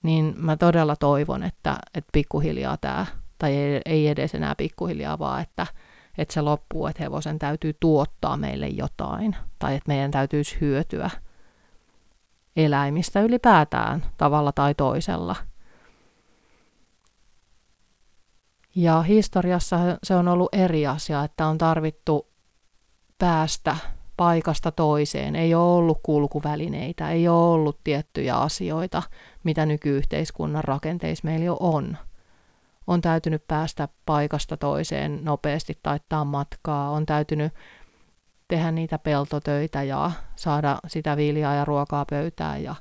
Niin 0.03 0.35
mä 0.37 0.57
todella 0.57 0.97
toivon, 0.97 1.43
että, 1.43 1.76
että 1.95 2.11
pikkuhiljaa 2.12 2.76
tämä, 2.76 3.07
tai 3.38 3.55
ei, 3.57 3.81
ei 3.85 4.09
edes 4.09 4.35
enää 4.35 4.55
pikkuhiljaa, 4.55 5.19
vaan 5.19 5.43
että, 5.43 5.67
että 6.19 6.35
se 6.35 6.41
loppuu, 6.41 6.87
että 6.87 7.03
hevosen 7.03 7.38
täytyy 7.38 7.76
tuottaa 7.81 8.37
meille 8.37 8.69
jotain, 8.69 9.37
tai 9.59 9.75
että 9.75 9.88
meidän 9.88 10.11
täytyisi 10.11 10.57
hyötyä– 10.61 11.11
eläimistä 12.56 13.20
ylipäätään 13.20 14.04
tavalla 14.16 14.52
tai 14.52 14.75
toisella. 14.75 15.37
Ja 18.75 19.02
historiassa 19.02 19.78
se 20.02 20.14
on 20.14 20.28
ollut 20.28 20.54
eri 20.54 20.87
asia, 20.87 21.25
että 21.25 21.46
on 21.46 21.58
tarvittu 21.58 22.28
päästä 23.18 23.76
paikasta 24.16 24.73
toiseen. 24.73 25.37
Ei 25.37 25.54
ole 25.54 25.76
ollut 25.76 26.00
kulkuvälineitä, 26.02 27.11
ei 27.11 27.28
ole 27.28 27.54
ollut 27.54 27.80
tiettyjä 27.84 28.37
asioita, 28.37 29.02
mitä 29.44 29.66
nykyyhteiskunnan 29.66 30.64
rakenteissa 30.64 31.25
meillä 31.25 31.44
jo 31.44 31.56
on. 31.61 31.96
On 32.87 33.00
täytynyt 33.00 33.46
päästä 33.46 33.88
paikasta 34.06 34.56
toiseen 34.56 35.25
nopeasti 35.25 35.78
taittaa 35.82 36.25
matkaa, 36.25 36.90
on 36.90 37.06
täytynyt 37.06 37.52
tehdä 38.49 38.71
niitä 38.71 38.99
peltotöitä 38.99 39.83
ja 39.83 40.11
saada 40.37 40.79
sitä 40.87 41.17
viljaa 41.17 41.55
ja 41.55 41.65
ruokaa 41.65 42.05
pöytään. 42.11 42.63
Ja 42.63 42.75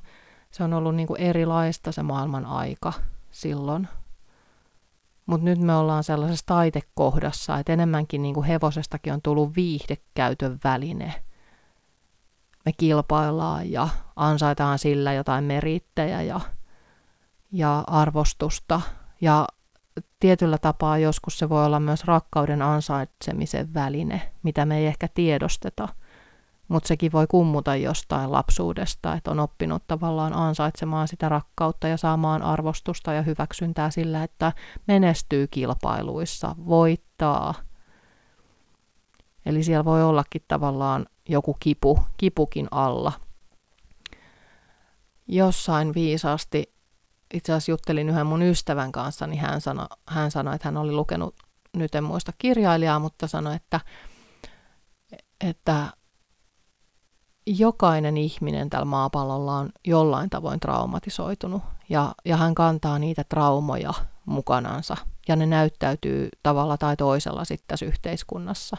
se 0.50 0.64
on 0.64 0.72
ollut 0.72 0.94
niin 0.94 1.06
kuin 1.06 1.20
erilaista 1.20 1.92
se 1.92 2.02
maailman 2.02 2.46
aika 2.46 2.92
silloin. 3.30 3.88
Mutta 5.26 5.44
nyt 5.44 5.58
me 5.58 5.74
ollaan 5.74 6.04
sellaisessa 6.04 6.46
taitekohdassa, 6.46 7.58
että 7.58 7.72
enemmänkin 7.72 8.22
niin 8.22 8.34
kuin 8.34 8.46
hevosestakin 8.46 9.12
on 9.12 9.22
tullut 9.22 9.56
viihdekäytön 9.56 10.58
väline. 10.64 11.14
Me 12.64 12.72
kilpaillaan 12.72 13.70
ja 13.70 13.88
ansaitaan 14.16 14.78
sillä 14.78 15.12
jotain 15.12 15.44
merittejä 15.44 16.22
ja, 16.22 16.40
ja 17.52 17.84
arvostusta 17.86 18.80
ja 19.20 19.46
tietyllä 20.24 20.58
tapaa 20.58 20.98
joskus 20.98 21.38
se 21.38 21.48
voi 21.48 21.64
olla 21.64 21.80
myös 21.80 22.04
rakkauden 22.04 22.62
ansaitsemisen 22.62 23.74
väline, 23.74 24.32
mitä 24.42 24.66
me 24.66 24.78
ei 24.78 24.86
ehkä 24.86 25.08
tiedosteta, 25.14 25.88
mutta 26.68 26.88
sekin 26.88 27.12
voi 27.12 27.26
kummuta 27.26 27.76
jostain 27.76 28.32
lapsuudesta, 28.32 29.14
että 29.14 29.30
on 29.30 29.40
oppinut 29.40 29.82
tavallaan 29.86 30.32
ansaitsemaan 30.32 31.08
sitä 31.08 31.28
rakkautta 31.28 31.88
ja 31.88 31.96
saamaan 31.96 32.42
arvostusta 32.42 33.12
ja 33.12 33.22
hyväksyntää 33.22 33.90
sillä, 33.90 34.22
että 34.24 34.52
menestyy 34.86 35.46
kilpailuissa, 35.46 36.54
voittaa. 36.66 37.54
Eli 39.46 39.62
siellä 39.62 39.84
voi 39.84 40.02
ollakin 40.02 40.44
tavallaan 40.48 41.06
joku 41.28 41.56
kipu, 41.60 41.98
kipukin 42.16 42.68
alla. 42.70 43.12
Jossain 45.28 45.94
viisaasti 45.94 46.73
itse 47.34 47.52
asiassa 47.52 47.70
juttelin 47.70 48.08
yhden 48.08 48.26
mun 48.26 48.42
ystävän 48.42 48.92
kanssa, 48.92 49.26
niin 49.26 49.40
hän 49.40 49.60
sanoi, 49.60 49.86
hän 50.08 50.30
sanoi, 50.30 50.54
että 50.54 50.68
hän 50.68 50.76
oli 50.76 50.92
lukenut, 50.92 51.34
nyt 51.76 51.94
en 51.94 52.04
muista 52.04 52.32
kirjailijaa, 52.38 52.98
mutta 52.98 53.26
sanoi, 53.26 53.56
että, 53.56 53.80
että 55.40 55.86
jokainen 57.46 58.16
ihminen 58.16 58.70
tällä 58.70 58.84
maapallolla 58.84 59.56
on 59.56 59.70
jollain 59.86 60.30
tavoin 60.30 60.60
traumatisoitunut. 60.60 61.62
Ja, 61.88 62.14
ja 62.24 62.36
hän 62.36 62.54
kantaa 62.54 62.98
niitä 62.98 63.24
traumoja 63.24 63.94
mukanansa 64.26 64.96
ja 65.28 65.36
ne 65.36 65.46
näyttäytyy 65.46 66.28
tavalla 66.42 66.76
tai 66.76 66.96
toisella 66.96 67.44
sitten 67.44 67.68
tässä 67.68 67.86
yhteiskunnassa. 67.86 68.76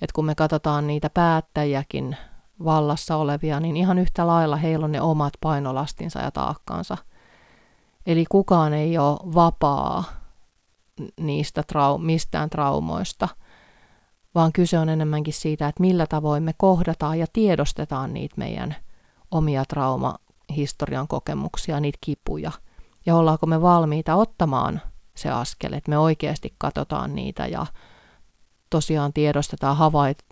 Et 0.00 0.12
kun 0.12 0.24
me 0.24 0.34
katsotaan 0.34 0.86
niitä 0.86 1.10
päättäjiäkin 1.10 2.16
vallassa 2.64 3.16
olevia, 3.16 3.60
niin 3.60 3.76
ihan 3.76 3.98
yhtä 3.98 4.26
lailla 4.26 4.56
heillä 4.56 4.84
on 4.84 4.92
ne 4.92 5.00
omat 5.00 5.32
painolastinsa 5.40 6.20
ja 6.20 6.30
taakkansa– 6.30 6.96
Eli 8.06 8.24
kukaan 8.30 8.74
ei 8.74 8.98
ole 8.98 9.34
vapaa 9.34 10.04
niistä 11.20 11.62
trau- 11.72 11.98
mistään 11.98 12.50
traumoista, 12.50 13.28
vaan 14.34 14.52
kyse 14.52 14.78
on 14.78 14.88
enemmänkin 14.88 15.34
siitä, 15.34 15.68
että 15.68 15.80
millä 15.80 16.06
tavoin 16.06 16.42
me 16.42 16.54
kohdataan 16.56 17.18
ja 17.18 17.26
tiedostetaan 17.32 18.14
niitä 18.14 18.34
meidän 18.38 18.76
omia 19.30 19.64
traumahistorian 19.64 21.08
kokemuksia, 21.08 21.80
niitä 21.80 21.98
kipuja. 22.00 22.52
Ja 23.06 23.16
ollaanko 23.16 23.46
me 23.46 23.62
valmiita 23.62 24.14
ottamaan 24.14 24.80
se 25.16 25.30
askel, 25.30 25.72
että 25.72 25.90
me 25.90 25.98
oikeasti 25.98 26.54
katsotaan 26.58 27.14
niitä 27.14 27.46
ja 27.46 27.66
tosiaan 28.70 29.12
tiedostetaan, 29.12 29.76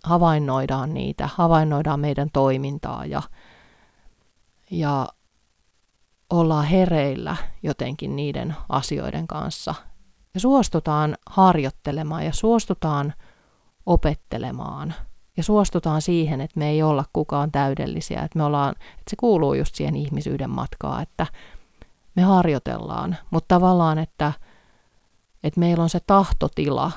havainnoidaan 0.04 0.94
niitä, 0.94 1.28
havainnoidaan 1.34 2.00
meidän 2.00 2.28
toimintaa 2.32 3.06
ja, 3.06 3.22
ja 4.70 5.08
ollaan 6.30 6.64
hereillä 6.64 7.36
jotenkin 7.62 8.16
niiden 8.16 8.56
asioiden 8.68 9.26
kanssa. 9.26 9.74
Ja 10.34 10.40
suostutaan 10.40 11.16
harjoittelemaan 11.26 12.24
ja 12.24 12.32
suostutaan 12.32 13.14
opettelemaan. 13.86 14.94
Ja 15.36 15.42
suostutaan 15.42 16.02
siihen, 16.02 16.40
että 16.40 16.58
me 16.58 16.68
ei 16.68 16.82
olla 16.82 17.04
kukaan 17.12 17.52
täydellisiä, 17.52 18.22
että, 18.22 18.38
me 18.38 18.44
ollaan, 18.44 18.70
että 18.70 19.10
se 19.10 19.16
kuuluu 19.16 19.54
just 19.54 19.74
siihen 19.74 19.96
ihmisyyden 19.96 20.50
matkaan, 20.50 21.02
että 21.02 21.26
me 22.16 22.22
harjoitellaan, 22.22 23.16
mutta 23.30 23.54
tavallaan, 23.54 23.98
että, 23.98 24.32
että 25.44 25.60
meillä 25.60 25.82
on 25.82 25.90
se 25.90 26.00
tahtotila 26.06 26.92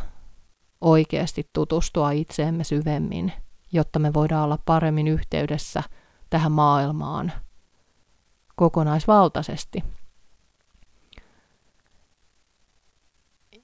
oikeasti 0.81 1.49
tutustua 1.53 2.11
itseemme 2.11 2.63
syvemmin, 2.63 3.33
jotta 3.71 3.99
me 3.99 4.13
voidaan 4.13 4.43
olla 4.43 4.59
paremmin 4.65 5.07
yhteydessä 5.07 5.83
tähän 6.29 6.51
maailmaan– 6.51 7.31
kokonaisvaltaisesti. 8.55 9.83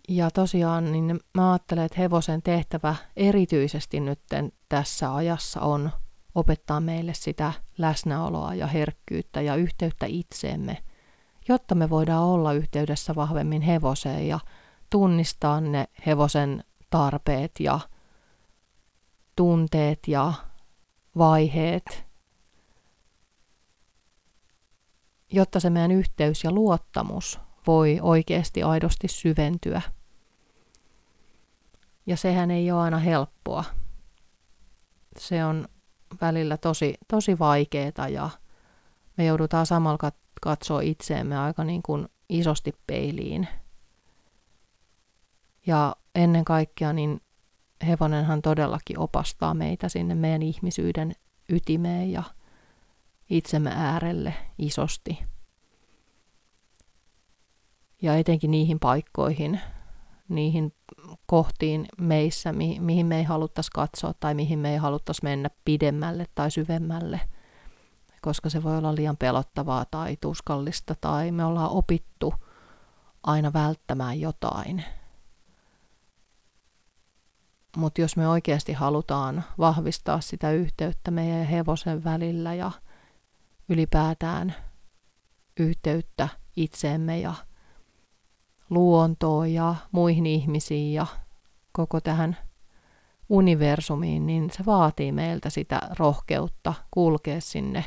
Ja 0.09 0.31
tosiaan 0.31 0.91
niin 0.91 1.19
mä 1.33 1.51
ajattelen, 1.51 1.85
että 1.85 1.99
hevosen 1.99 2.41
tehtävä 2.41 2.95
erityisesti 3.15 3.99
nyt 3.99 4.19
tässä 4.69 5.15
ajassa 5.15 5.61
on 5.61 5.91
opettaa 6.35 6.79
meille 6.79 7.13
sitä 7.13 7.53
läsnäoloa 7.77 8.53
ja 8.53 8.67
herkkyyttä 8.67 9.41
ja 9.41 9.55
yhteyttä 9.55 10.05
itseemme, 10.05 10.77
jotta 11.47 11.75
me 11.75 11.89
voidaan 11.89 12.23
olla 12.23 12.53
yhteydessä 12.53 13.15
vahvemmin 13.15 13.61
hevoseen 13.61 14.27
ja 14.27 14.39
tunnistaa 14.89 15.61
ne 15.61 15.87
hevosen 16.05 16.63
tarpeet 16.89 17.51
ja 17.59 17.79
tunteet 19.35 19.99
ja 20.07 20.33
vaiheet 21.17 22.08
jotta 25.31 25.59
se 25.59 25.69
meidän 25.69 25.91
yhteys 25.91 26.43
ja 26.43 26.51
luottamus 26.51 27.39
voi 27.67 27.99
oikeasti 28.01 28.63
aidosti 28.63 29.07
syventyä. 29.07 29.81
Ja 32.05 32.17
sehän 32.17 32.51
ei 32.51 32.71
ole 32.71 32.81
aina 32.81 32.97
helppoa. 32.97 33.63
Se 35.17 35.45
on 35.45 35.67
välillä 36.21 36.57
tosi, 36.57 36.93
tosi 37.07 37.39
vaikeaa 37.39 38.09
ja 38.09 38.29
me 39.17 39.25
joudutaan 39.25 39.65
samalla 39.65 40.11
katsoa 40.41 40.81
itseemme 40.81 41.37
aika 41.37 41.63
niin 41.63 41.83
kuin 41.83 42.07
isosti 42.29 42.73
peiliin. 42.87 43.47
Ja 45.67 45.95
ennen 46.15 46.45
kaikkea 46.45 46.93
niin 46.93 47.21
hevonenhan 47.87 48.41
todellakin 48.41 48.99
opastaa 48.99 49.53
meitä 49.53 49.89
sinne 49.89 50.15
meidän 50.15 50.41
ihmisyyden 50.41 51.13
ytimeen 51.49 52.11
ja 52.11 52.23
itsemme 53.29 53.71
äärelle 53.75 54.33
isosti. 54.57 55.19
Ja 58.01 58.15
etenkin 58.15 58.51
niihin 58.51 58.79
paikkoihin, 58.79 59.59
niihin 60.29 60.73
kohtiin 61.25 61.85
meissä, 61.97 62.53
mi- 62.53 62.79
mihin 62.79 63.05
me 63.05 63.17
ei 63.17 63.23
haluttaisi 63.23 63.71
katsoa 63.73 64.13
tai 64.19 64.33
mihin 64.33 64.59
me 64.59 64.71
ei 64.71 64.77
haluttaisi 64.77 65.23
mennä 65.23 65.49
pidemmälle 65.65 66.25
tai 66.35 66.51
syvemmälle, 66.51 67.21
koska 68.21 68.49
se 68.49 68.63
voi 68.63 68.77
olla 68.77 68.95
liian 68.95 69.17
pelottavaa 69.17 69.85
tai 69.85 70.17
tuskallista 70.21 70.95
tai 71.01 71.31
me 71.31 71.45
ollaan 71.45 71.71
opittu 71.71 72.33
aina 73.23 73.53
välttämään 73.53 74.19
jotain. 74.19 74.83
Mutta 77.77 78.01
jos 78.01 78.15
me 78.15 78.27
oikeasti 78.27 78.73
halutaan 78.73 79.43
vahvistaa 79.57 80.21
sitä 80.21 80.51
yhteyttä 80.51 81.11
meidän 81.11 81.45
hevosen 81.45 82.03
välillä 82.03 82.53
ja 82.53 82.71
ylipäätään 83.69 84.55
yhteyttä 85.59 86.29
itseemme 86.55 87.19
ja 87.19 87.33
luontoon 88.69 89.53
ja 89.53 89.75
muihin 89.91 90.25
ihmisiin 90.25 90.93
ja 90.93 91.05
koko 91.71 92.01
tähän 92.01 92.37
universumiin, 93.29 94.25
niin 94.25 94.49
se 94.51 94.65
vaatii 94.65 95.11
meiltä 95.11 95.49
sitä 95.49 95.81
rohkeutta 95.99 96.73
kulkea 96.91 97.41
sinne 97.41 97.85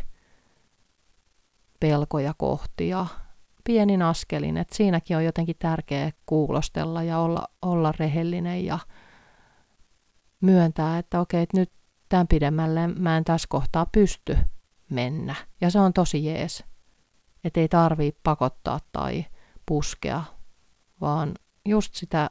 pelkoja 1.80 2.34
kohti 2.36 2.88
ja 2.88 3.06
pienin 3.64 4.02
askelin, 4.02 4.56
että 4.56 4.76
siinäkin 4.76 5.16
on 5.16 5.24
jotenkin 5.24 5.56
tärkeää 5.58 6.10
kuulostella 6.26 7.02
ja 7.02 7.18
olla, 7.18 7.44
olla 7.62 7.92
rehellinen 7.98 8.64
ja 8.64 8.78
myöntää, 10.40 10.98
että 10.98 11.20
okei, 11.20 11.42
että 11.42 11.56
nyt 11.56 11.72
tämän 12.08 12.28
pidemmälle 12.28 12.86
mä 12.86 13.16
en 13.16 13.24
tässä 13.24 13.46
kohtaa 13.50 13.86
pysty 13.86 14.38
mennä. 14.92 15.34
Ja 15.60 15.70
se 15.70 15.78
on 15.78 15.92
tosi 15.92 16.24
jees. 16.24 16.64
Että 17.44 17.60
ei 17.60 17.68
tarvii 17.68 18.16
pakottaa 18.22 18.80
tai 18.92 19.24
puskea, 19.66 20.24
vaan 21.00 21.34
just 21.68 21.94
sitä 21.94 22.30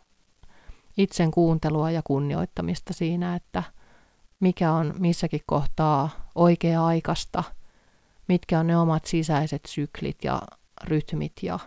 itsen 0.98 1.32
kuuntelua 1.32 1.92
ja 1.92 2.02
kunnioittamista 2.04 2.94
siinä, 2.94 3.36
että 3.36 3.64
mikä 4.40 4.74
on 4.74 4.94
missäkin 5.00 5.42
kohtaa 5.46 6.10
oikea 6.36 6.86
aikasta, 6.86 7.44
mitkä 8.28 8.60
on 8.60 8.68
ne 8.68 8.78
omat 8.78 9.06
sisäiset 9.06 9.62
syklit 9.68 10.24
ja 10.24 10.42
rytmit 10.84 11.34
ja 11.42 11.60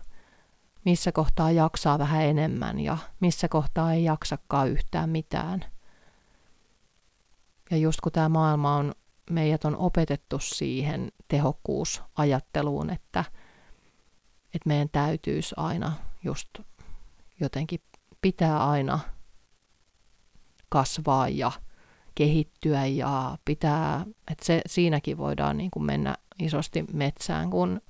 missä 0.85 1.12
kohtaa 1.12 1.50
jaksaa 1.50 1.98
vähän 1.98 2.22
enemmän 2.22 2.80
ja 2.80 2.98
missä 3.20 3.48
kohtaa 3.48 3.92
ei 3.92 4.04
jaksakaan 4.04 4.68
yhtään 4.68 5.11
mitään. 5.11 5.64
Ja 7.70 7.76
just 7.76 8.00
kun 8.00 8.12
tämä 8.12 8.28
maailma 8.28 8.76
on 8.76 8.94
meidät 9.30 9.64
on 9.64 9.76
opetettu 9.76 10.38
siihen 10.38 11.12
tehokkuusajatteluun, 11.28 12.90
että, 12.90 13.24
että 14.54 14.68
meidän 14.68 14.88
täytyisi 14.92 15.54
aina 15.58 15.92
just 16.24 16.48
jotenkin 17.40 17.80
pitää 18.20 18.70
aina 18.70 18.98
kasvaa 20.68 21.28
ja 21.28 21.52
kehittyä 22.14 22.87
ja 22.87 23.38
pitää, 23.44 24.06
että 24.30 24.44
se, 24.44 24.60
siinäkin 24.66 25.18
voidaan 25.18 25.56
niin 25.56 25.70
kuin 25.70 25.84
mennä 25.84 26.14
isosti 26.38 26.84
metsään, 26.92 27.50
kun 27.50 27.80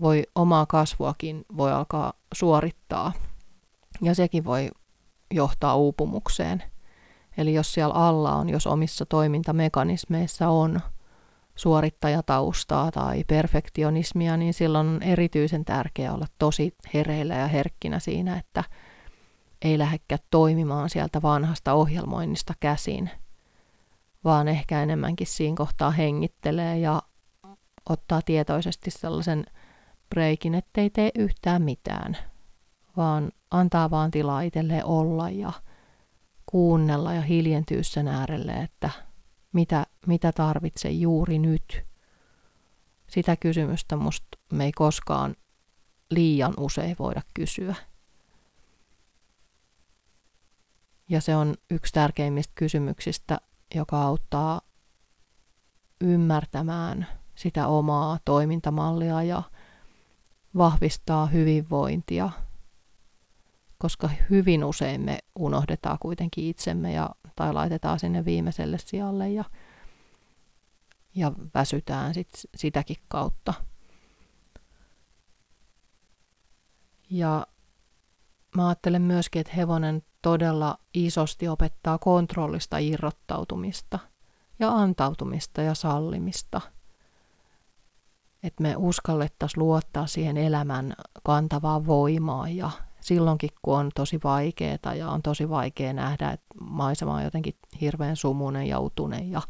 voi 0.00 0.22
omaa 0.34 0.66
kasvuakin 0.66 1.44
voi 1.56 1.72
alkaa 1.72 2.12
suorittaa. 2.34 3.12
Ja 4.02 4.14
sekin 4.14 4.44
voi 4.44 4.70
johtaa 5.30 5.76
uupumukseen– 5.76 6.62
Eli 7.38 7.54
jos 7.54 7.74
siellä 7.74 7.94
alla 7.94 8.34
on, 8.34 8.48
jos 8.48 8.66
omissa 8.66 9.06
toimintamekanismeissa 9.06 10.48
on 10.48 10.80
suorittajataustaa 11.56 12.92
tai 12.92 13.24
perfektionismia, 13.24 14.36
niin 14.36 14.54
silloin 14.54 14.86
on 14.86 15.02
erityisen 15.02 15.64
tärkeää 15.64 16.14
olla 16.14 16.26
tosi 16.38 16.74
hereillä 16.94 17.34
ja 17.34 17.46
herkkinä 17.46 17.98
siinä, 17.98 18.36
että 18.36 18.64
ei 19.62 19.78
lähdekään 19.78 20.20
toimimaan 20.30 20.90
sieltä 20.90 21.22
vanhasta 21.22 21.72
ohjelmoinnista 21.72 22.54
käsin, 22.60 23.10
vaan 24.24 24.48
ehkä 24.48 24.82
enemmänkin 24.82 25.26
siinä 25.26 25.56
kohtaa 25.56 25.90
hengittelee 25.90 26.78
ja 26.78 27.02
ottaa 27.88 28.22
tietoisesti 28.24 28.90
sellaisen 28.90 29.44
breikin, 30.10 30.54
ettei 30.54 30.90
tee 30.90 31.10
yhtään 31.14 31.62
mitään, 31.62 32.16
vaan 32.96 33.30
antaa 33.50 33.90
vaan 33.90 34.10
tilaa 34.10 34.40
itselleen 34.40 34.84
olla 34.84 35.30
ja 35.30 35.52
kuunnella 36.54 37.14
ja 37.14 37.20
hiljentyä 37.22 37.82
sen 37.82 38.08
äärelle, 38.08 38.52
että 38.52 38.90
mitä, 39.52 39.86
mitä 40.06 40.32
tarvitsee 40.32 40.90
juuri 40.90 41.38
nyt. 41.38 41.84
Sitä 43.10 43.36
kysymystä 43.36 43.96
musta 43.96 44.38
me 44.52 44.64
ei 44.64 44.72
koskaan 44.72 45.36
liian 46.10 46.54
usein 46.56 46.96
voida 46.98 47.22
kysyä. 47.34 47.74
Ja 51.08 51.20
se 51.20 51.36
on 51.36 51.54
yksi 51.70 51.92
tärkeimmistä 51.92 52.52
kysymyksistä, 52.54 53.38
joka 53.74 54.02
auttaa 54.02 54.60
ymmärtämään 56.00 57.06
sitä 57.34 57.66
omaa 57.66 58.18
toimintamallia 58.24 59.22
ja 59.22 59.42
vahvistaa 60.56 61.26
hyvinvointia, 61.26 62.30
koska 63.78 64.10
hyvin 64.30 64.64
usein 64.64 65.00
me 65.00 65.18
unohdetaan 65.38 65.98
kuitenkin 66.00 66.44
itsemme 66.44 66.92
ja, 66.92 67.10
tai 67.36 67.52
laitetaan 67.52 67.98
sinne 67.98 68.24
viimeiselle 68.24 68.78
sijalle 68.78 69.30
ja, 69.30 69.44
ja 71.14 71.32
väsytään 71.54 72.14
sit, 72.14 72.28
sitäkin 72.56 72.96
kautta. 73.08 73.54
Ja 77.10 77.46
mä 78.56 78.68
ajattelen 78.68 79.02
myöskin, 79.02 79.40
että 79.40 79.52
hevonen 79.56 80.02
todella 80.22 80.78
isosti 80.94 81.48
opettaa 81.48 81.98
kontrollista 81.98 82.78
irrottautumista 82.78 83.98
ja 84.58 84.72
antautumista 84.72 85.62
ja 85.62 85.74
sallimista. 85.74 86.60
Että 88.42 88.62
me 88.62 88.76
uskallettaisiin 88.76 89.62
luottaa 89.62 90.06
siihen 90.06 90.36
elämän 90.36 90.94
kantavaan 91.22 91.86
voimaan 91.86 92.56
ja 92.56 92.70
silloinkin, 93.04 93.50
kun 93.62 93.78
on 93.78 93.90
tosi 93.94 94.20
vaikeaa 94.24 94.94
ja 94.96 95.10
on 95.10 95.22
tosi 95.22 95.48
vaikea 95.48 95.92
nähdä, 95.92 96.30
että 96.30 96.46
maisema 96.60 97.14
on 97.14 97.24
jotenkin 97.24 97.54
hirveän 97.80 98.16
sumunen 98.16 98.66
ja 98.66 98.80
utunen 98.80 99.30
ja 99.30 99.42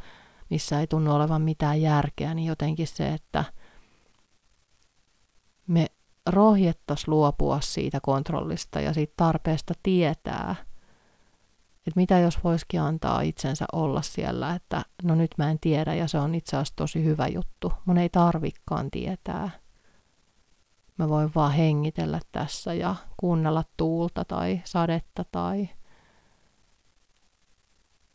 missä 0.50 0.80
ei 0.80 0.86
tunnu 0.86 1.14
olevan 1.14 1.42
mitään 1.42 1.82
järkeä, 1.82 2.34
niin 2.34 2.46
jotenkin 2.46 2.86
se, 2.86 3.08
että 3.08 3.44
me 5.66 5.86
rohjettaisiin 6.26 7.10
luopua 7.10 7.60
siitä 7.60 8.00
kontrollista 8.00 8.80
ja 8.80 8.92
siitä 8.92 9.12
tarpeesta 9.16 9.74
tietää, 9.82 10.56
että 11.86 12.00
mitä 12.00 12.18
jos 12.18 12.44
voisikin 12.44 12.80
antaa 12.80 13.20
itsensä 13.20 13.64
olla 13.72 14.02
siellä, 14.02 14.54
että 14.54 14.82
no 15.02 15.14
nyt 15.14 15.30
mä 15.38 15.50
en 15.50 15.58
tiedä 15.58 15.94
ja 15.94 16.08
se 16.08 16.18
on 16.18 16.34
itse 16.34 16.56
asiassa 16.56 16.76
tosi 16.76 17.04
hyvä 17.04 17.28
juttu. 17.28 17.72
Mun 17.84 17.98
ei 17.98 18.08
tarvikkaan 18.08 18.90
tietää. 18.90 19.50
Mä 20.98 21.08
voin 21.08 21.30
vaan 21.34 21.52
hengitellä 21.52 22.20
tässä 22.32 22.74
ja 22.74 22.94
kuunnella 23.16 23.64
tuulta 23.76 24.24
tai 24.24 24.60
sadetta 24.64 25.24
tai 25.32 25.68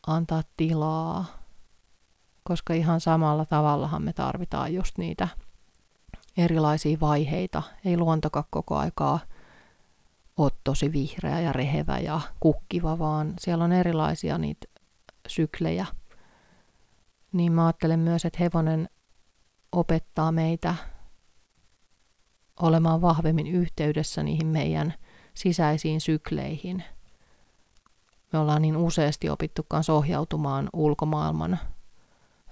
antaa 0.06 0.42
tilaa, 0.56 1.24
koska 2.42 2.74
ihan 2.74 3.00
samalla 3.00 3.44
tavallahan 3.44 4.02
me 4.02 4.12
tarvitaan 4.12 4.74
just 4.74 4.98
niitä 4.98 5.28
erilaisia 6.36 7.00
vaiheita. 7.00 7.62
Ei 7.84 7.96
luontoka 7.96 8.44
koko 8.50 8.76
aikaa 8.76 9.18
ole 10.36 10.50
tosi 10.64 10.92
vihreä 10.92 11.40
ja 11.40 11.52
rehevä 11.52 11.98
ja 11.98 12.20
kukkiva, 12.40 12.98
vaan 12.98 13.34
siellä 13.40 13.64
on 13.64 13.72
erilaisia 13.72 14.38
niitä 14.38 14.66
syklejä. 15.28 15.86
Niin 17.32 17.52
mä 17.52 17.66
ajattelen 17.66 18.00
myös, 18.00 18.24
että 18.24 18.38
hevonen 18.40 18.88
opettaa 19.72 20.32
meitä 20.32 20.74
olemaan 22.62 23.00
vahvemmin 23.00 23.46
yhteydessä 23.46 24.22
niihin 24.22 24.46
meidän 24.46 24.94
sisäisiin 25.34 26.00
sykleihin. 26.00 26.84
Me 28.32 28.38
ollaan 28.38 28.62
niin 28.62 28.76
useasti 28.76 29.28
opittu 29.28 29.62
kanssa 29.68 29.92
ohjautumaan 29.92 30.68
ulkomaailman 30.72 31.58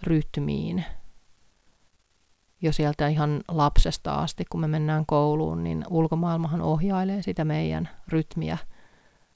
rytmiin. 0.03 0.85
Jo 2.63 2.73
sieltä 2.73 3.09
ihan 3.09 3.41
lapsesta 3.49 4.15
asti, 4.15 4.45
kun 4.51 4.61
me 4.61 4.69
mennään 4.69 5.07
kouluun, 5.07 5.65
niin 5.65 5.85
ulkomaailmahan 5.91 6.61
ohjailee 6.61 7.23
sitä 7.23 7.45
meidän 7.45 7.89
rytmiä. 8.09 8.59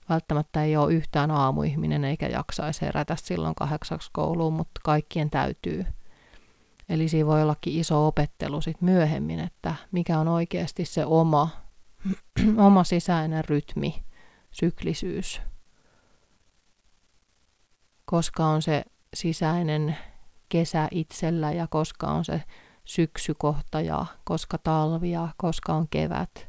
Välttämättä 0.09 0.63
ei 0.65 0.77
ole 0.77 0.93
yhtään 0.93 1.31
aamuihminen 1.31 2.05
eikä 2.05 2.27
jaksaisi 2.27 2.81
herätä 2.81 3.17
silloin 3.17 3.55
kahdeksaksi 3.55 4.11
kouluun, 4.13 4.53
mutta 4.53 4.81
kaikkien 4.85 5.31
täytyy– 5.31 5.87
Eli 6.92 7.09
siinä 7.09 7.26
voi 7.26 7.42
ollakin 7.42 7.81
iso 7.81 8.07
opettelu 8.07 8.61
sit 8.61 8.81
myöhemmin, 8.81 9.40
että 9.40 9.74
mikä 9.92 10.18
on 10.18 10.28
oikeasti 10.28 10.85
se 10.85 11.07
oma, 11.07 11.48
oma 12.66 12.85
sisäinen 12.85 13.44
rytmi, 13.44 14.05
syklisyys. 14.50 15.40
Koska 18.05 18.46
on 18.46 18.62
se 18.62 18.85
sisäinen 19.14 19.96
kesä 20.48 20.88
itsellä 20.90 21.52
ja 21.52 21.66
koska 21.66 22.07
on 22.07 22.24
se 22.24 22.42
syksykohta 22.85 23.81
ja 23.81 24.07
koska 24.24 24.59
talvia, 24.59 25.28
koska 25.37 25.74
on 25.74 25.88
kevät. 25.88 26.48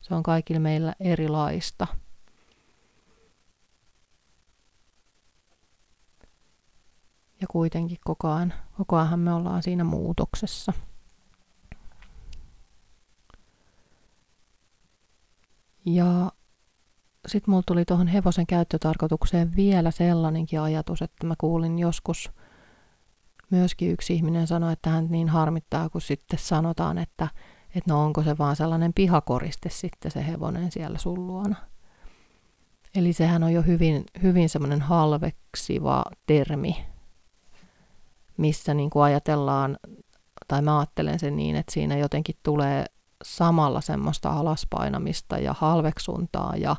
Se 0.00 0.14
on 0.14 0.22
kaikilla 0.22 0.60
meillä 0.60 0.94
erilaista. 1.00 1.86
Ja 7.46 7.50
kuitenkin 7.50 7.98
koko 8.04 8.28
ajan, 8.28 8.54
koko 8.76 8.96
ajan 8.96 9.20
me 9.20 9.32
ollaan 9.32 9.62
siinä 9.62 9.84
muutoksessa. 9.84 10.72
Ja 15.84 16.32
sitten 17.26 17.50
mulla 17.52 17.62
tuli 17.66 17.84
tuohon 17.84 18.06
hevosen 18.06 18.46
käyttötarkoitukseen 18.46 19.56
vielä 19.56 19.90
sellainenkin 19.90 20.60
ajatus, 20.60 21.02
että 21.02 21.26
mä 21.26 21.34
kuulin 21.38 21.78
joskus 21.78 22.30
myöskin 23.50 23.90
yksi 23.90 24.14
ihminen 24.14 24.46
sanoi, 24.46 24.72
että 24.72 24.90
hän 24.90 25.06
niin 25.10 25.28
harmittaa, 25.28 25.88
kun 25.88 26.00
sitten 26.00 26.38
sanotaan, 26.38 26.98
että, 26.98 27.28
että 27.74 27.92
no 27.92 28.04
onko 28.04 28.22
se 28.22 28.38
vaan 28.38 28.56
sellainen 28.56 28.94
pihakoriste 28.94 29.68
sitten 29.70 30.10
se 30.10 30.26
hevonen 30.26 30.72
siellä 30.72 30.98
sun 30.98 31.26
luona. 31.26 31.56
Eli 32.94 33.12
sehän 33.12 33.42
on 33.42 33.52
jo 33.52 33.62
hyvin, 33.62 34.04
hyvin 34.22 34.48
semmoinen 34.48 34.80
halveksiva 34.80 36.04
termi 36.26 36.95
missä 38.36 38.74
niin 38.74 38.90
kuin 38.90 39.02
ajatellaan, 39.02 39.76
tai 40.48 40.62
mä 40.62 40.78
ajattelen 40.78 41.18
sen 41.18 41.36
niin, 41.36 41.56
että 41.56 41.72
siinä 41.72 41.96
jotenkin 41.96 42.34
tulee 42.42 42.84
samalla 43.24 43.80
semmoista 43.80 44.30
alaspainamista 44.30 45.38
ja 45.38 45.54
halveksuntaa 45.58 46.56
ja 46.56 46.76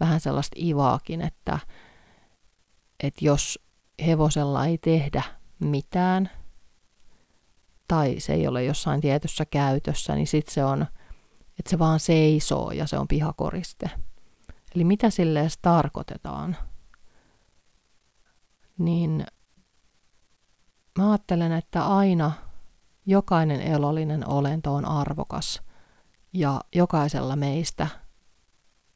vähän 0.00 0.20
sellaista 0.20 0.56
ivaakin, 0.60 1.20
että, 1.20 1.58
että 3.02 3.24
jos 3.24 3.58
hevosella 4.06 4.66
ei 4.66 4.78
tehdä 4.78 5.22
mitään 5.58 6.30
tai 7.88 8.16
se 8.18 8.32
ei 8.32 8.46
ole 8.46 8.64
jossain 8.64 9.00
tietyssä 9.00 9.44
käytössä, 9.44 10.14
niin 10.14 10.26
sitten 10.26 10.54
se 10.54 10.64
on, 10.64 10.86
että 11.58 11.70
se 11.70 11.78
vaan 11.78 12.00
seisoo 12.00 12.70
ja 12.70 12.86
se 12.86 12.98
on 12.98 13.08
pihakoriste. 13.08 13.90
Eli 14.74 14.84
mitä 14.84 15.10
sille 15.10 15.48
tarkoitetaan? 15.62 16.56
Niin 18.78 19.26
Mä 21.00 21.10
ajattelen, 21.10 21.52
että 21.52 21.86
aina 21.86 22.32
jokainen 23.06 23.60
elollinen 23.60 24.28
olento 24.28 24.74
on 24.74 24.84
arvokas 24.84 25.62
ja 26.32 26.60
jokaisella 26.74 27.36
meistä 27.36 27.86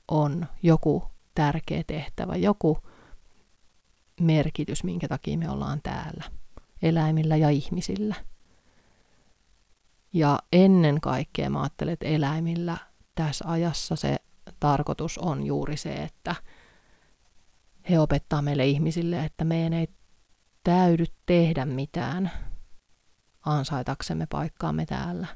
on 0.09 0.47
joku 0.63 1.05
tärkeä 1.35 1.85
tehtävä, 1.87 2.37
joku 2.37 2.79
merkitys, 4.21 4.85
minkä 4.85 5.09
takia 5.09 5.39
me 5.39 5.51
ollaan 5.51 5.81
täällä, 5.83 6.25
eläimillä 6.83 7.37
ja 7.37 7.51
ihmisillä. 7.51 8.15
Ja 10.13 10.39
ennen 10.53 11.01
kaikkea 11.01 11.51
mä 11.51 11.61
ajattelen, 11.61 11.93
että 11.93 12.07
eläimillä 12.07 12.77
tässä 13.15 13.45
ajassa 13.49 13.97
se 13.97 14.17
tarkoitus 14.61 15.19
on 15.19 15.47
juuri 15.47 15.77
se, 15.77 15.95
että 15.95 16.35
he 17.91 17.99
opettaa 17.99 18.43
meille 18.43 18.67
ihmisille, 18.67 19.25
että 19.25 19.45
meidän 19.45 19.73
ei 19.73 19.89
täydy 20.65 21.05
tehdä 21.27 21.65
mitään 21.65 22.31
ansaitaksemme 23.45 24.27
paikkaamme 24.27 24.87
täällä. 24.87 25.27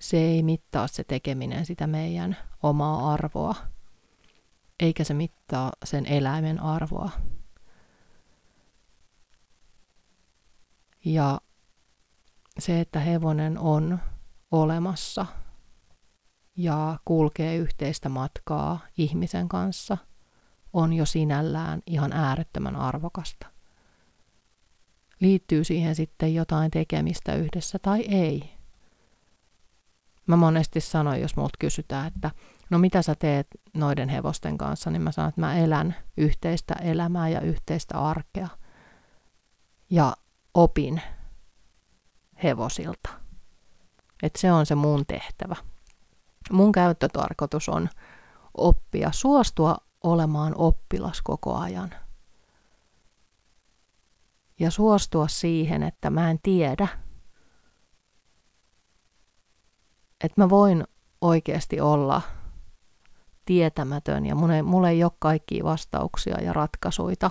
Se 0.00 0.16
ei 0.16 0.42
mittaa 0.42 0.86
se 0.86 1.04
tekeminen 1.04 1.66
sitä 1.66 1.86
meidän 1.86 2.36
omaa 2.62 3.12
arvoa, 3.12 3.54
eikä 4.80 5.04
se 5.04 5.14
mittaa 5.14 5.72
sen 5.84 6.06
eläimen 6.06 6.60
arvoa. 6.60 7.10
Ja 11.04 11.40
se, 12.58 12.80
että 12.80 13.00
hevonen 13.00 13.58
on 13.58 13.98
olemassa 14.50 15.26
ja 16.56 16.98
kulkee 17.04 17.56
yhteistä 17.56 18.08
matkaa 18.08 18.80
ihmisen 18.98 19.48
kanssa, 19.48 19.98
on 20.72 20.92
jo 20.92 21.06
sinällään 21.06 21.82
ihan 21.86 22.12
äärettömän 22.12 22.76
arvokasta. 22.76 23.46
Liittyy 25.20 25.64
siihen 25.64 25.94
sitten 25.94 26.34
jotain 26.34 26.70
tekemistä 26.70 27.34
yhdessä 27.34 27.78
tai 27.78 28.00
ei. 28.00 28.50
Mä 30.26 30.36
monesti 30.36 30.80
sanoin, 30.80 31.20
jos 31.20 31.36
multa 31.36 31.56
kysytään, 31.58 32.06
että 32.06 32.30
no 32.70 32.78
mitä 32.78 33.02
sä 33.02 33.14
teet 33.14 33.46
noiden 33.74 34.08
hevosten 34.08 34.58
kanssa, 34.58 34.90
niin 34.90 35.02
mä 35.02 35.12
sanon, 35.12 35.28
että 35.28 35.40
mä 35.40 35.58
elän 35.58 35.94
yhteistä 36.16 36.74
elämää 36.74 37.28
ja 37.28 37.40
yhteistä 37.40 37.98
arkea. 37.98 38.48
Ja 39.90 40.16
opin 40.54 41.02
hevosilta. 42.42 43.08
Että 44.22 44.40
se 44.40 44.52
on 44.52 44.66
se 44.66 44.74
mun 44.74 45.06
tehtävä. 45.06 45.56
Mun 46.50 46.72
käyttötarkoitus 46.72 47.68
on 47.68 47.88
oppia, 48.54 49.10
suostua 49.12 49.76
olemaan 50.02 50.54
oppilas 50.56 51.22
koko 51.22 51.54
ajan. 51.54 51.94
Ja 54.60 54.70
suostua 54.70 55.28
siihen, 55.28 55.82
että 55.82 56.10
mä 56.10 56.30
en 56.30 56.38
tiedä. 56.42 56.88
Että 60.24 60.40
mä 60.40 60.50
voin 60.50 60.84
oikeasti 61.20 61.80
olla 61.80 62.22
tietämätön 63.44 64.26
ja 64.26 64.34
mulle, 64.34 64.62
mulle 64.62 64.90
ei 64.90 65.04
ole 65.04 65.12
kaikkia 65.18 65.64
vastauksia 65.64 66.40
ja 66.40 66.52
ratkaisuja 66.52 67.30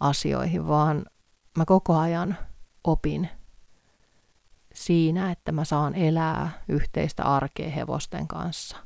asioihin, 0.00 0.68
vaan 0.68 1.06
mä 1.56 1.64
koko 1.64 1.96
ajan 1.96 2.36
opin 2.84 3.28
siinä, 4.74 5.30
että 5.30 5.52
mä 5.52 5.64
saan 5.64 5.94
elää 5.94 6.50
yhteistä 6.68 7.24
arkea 7.24 7.70
hevosten 7.70 8.28
kanssa. 8.28 8.76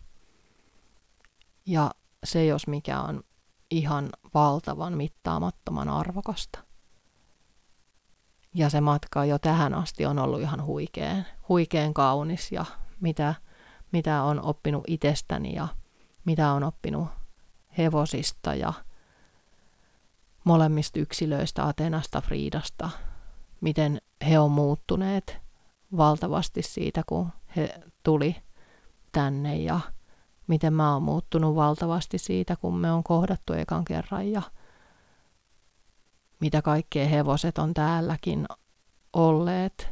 Ja 1.67 1.91
se 2.25 2.47
jos 2.47 2.67
mikä 2.67 3.01
on 3.01 3.25
ihan 3.71 4.11
valtavan 4.35 4.97
mittaamattoman 4.97 5.89
arvokasta. 5.89 6.59
Ja 8.55 8.71
se 8.71 8.81
matka 8.81 9.25
jo 9.25 9.39
tähän 9.39 9.75
asti 9.75 10.07
on 10.07 10.19
ollut 10.19 10.41
ihan 10.41 10.65
huikeen, 10.65 11.27
huikeen 11.49 11.95
kaunis 11.95 12.53
ja 12.53 12.65
mitä, 13.01 13.35
mitä 13.93 14.23
on 14.23 14.43
oppinut 14.43 14.85
itsestäni 14.87 15.55
ja 15.55 15.69
mitä 16.25 16.53
on 16.53 16.65
oppinut 16.65 17.09
hevosista 17.79 18.55
ja 18.55 18.73
molemmista 20.45 20.99
yksilöistä, 20.99 21.67
Atenasta, 21.67 22.21
Friidasta, 22.21 22.91
miten 23.61 24.01
he 24.29 24.39
on 24.39 24.51
muuttuneet 24.51 25.39
valtavasti 25.97 26.63
siitä, 26.63 27.03
kun 27.07 27.29
he 27.57 27.81
tuli 28.03 28.37
tänne 29.13 29.57
ja 29.57 29.81
miten 30.47 30.73
mä 30.73 30.93
oon 30.93 31.03
muuttunut 31.03 31.55
valtavasti 31.55 32.19
siitä, 32.19 32.57
kun 32.57 32.79
me 32.79 32.93
on 32.93 33.05
kohdattu 33.05 33.53
ekan 33.53 33.85
kerran 33.85 34.31
ja 34.31 34.43
mitä 36.41 36.63
kaikkea 36.63 37.09
hevoset 37.09 37.59
on 37.59 37.75
täälläkin 37.75 38.47
olleet 39.13 39.89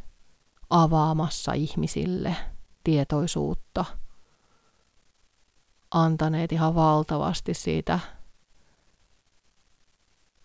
avaamassa 0.71 1.53
ihmisille 1.53 2.37
tietoisuutta, 2.85 3.85
antaneet 5.91 6.53
ihan 6.53 6.75
valtavasti 6.75 7.55
siitä 7.55 8.01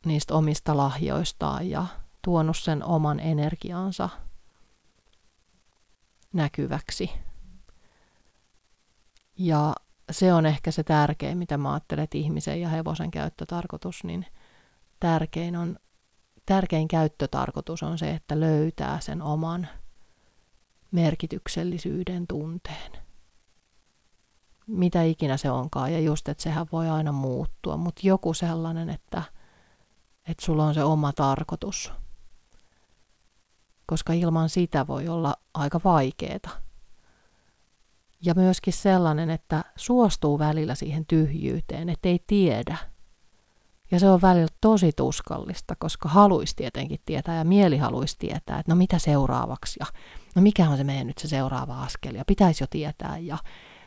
niistä 0.06 0.34
omista 0.34 0.78
lahjoistaan 0.78 1.70
ja 1.70 1.86
tuonut 2.22 2.58
sen 2.58 2.84
oman 2.84 3.20
energiansa 3.20 4.10
näkyväksi. 6.34 7.12
Ja 9.38 9.76
se 10.12 10.34
on 10.34 10.46
ehkä 10.46 10.72
se 10.72 10.84
tärkein, 10.84 11.38
mitä 11.38 11.58
mä 11.58 11.74
ajattelen, 11.74 12.04
että 12.04 12.17
ihmisen 12.17 12.62
ja 12.62 12.70
hevosen 12.70 13.12
käyttötarkoitus, 13.12 14.04
niin 14.04 14.26
tärkein, 15.00 15.56
on, 15.56 15.80
tärkein 16.46 16.88
käyttötarkoitus 16.88 17.84
on 17.84 17.98
se, 17.98 18.12
että 18.12 18.39
löytää 18.39 19.00
sen 19.00 19.22
oman 19.22 19.67
merkityksellisyyden 20.91 22.28
tunteen. 22.28 22.91
Mitä 24.67 25.04
ikinä 25.04 25.38
se 25.38 25.52
onkaan, 25.52 25.93
ja 25.93 26.00
just, 26.00 26.30
että 26.30 26.43
sehän 26.43 26.67
voi 26.72 26.89
aina 26.89 27.12
muuttua, 27.12 27.78
mutta 27.78 28.02
joku 28.04 28.34
sellainen, 28.34 28.89
että, 28.89 29.24
että 30.28 30.46
sulla 30.46 30.65
on 30.65 30.74
se 30.74 30.84
oma 30.84 31.13
tarkoitus. 31.13 31.91
Koska 33.86 34.13
ilman 34.13 34.50
sitä 34.50 34.88
voi 34.88 35.08
olla 35.08 35.36
aika 35.54 35.82
vaikeeta 35.84 36.67
ja 38.26 38.34
myöskin 38.36 38.74
sellainen, 38.74 39.30
että 39.30 39.64
suostuu 39.76 40.40
välillä 40.40 40.76
siihen 40.76 41.06
tyhjyyteen, 41.06 41.90
ettei 41.90 42.20
tiedä. 42.28 42.78
Ja 43.92 44.00
se 44.00 44.10
on 44.10 44.22
välillä 44.22 44.48
tosi 44.62 44.92
tuskallista, 44.96 45.76
koska 45.80 46.10
haluaisi 46.10 46.56
tietenkin 46.56 47.00
tietää 47.06 47.36
ja 47.36 47.44
mieli 47.44 47.78
haluaisi 47.78 48.16
tietää, 48.20 48.60
että 48.60 48.72
no 48.72 48.76
mitä 48.76 49.00
seuraavaksi 49.00 49.78
ja 49.80 49.86
no 50.36 50.42
mikä 50.42 50.70
on 50.70 50.78
se 50.78 50.84
meidän 50.84 51.08
nyt 51.08 51.18
se 51.18 51.28
seuraava 51.28 51.84
askel 51.84 52.16
ja 52.16 52.26
pitäisi 52.28 52.64
jo 52.64 52.68
tietää. 52.70 53.18
Ja 53.18 53.38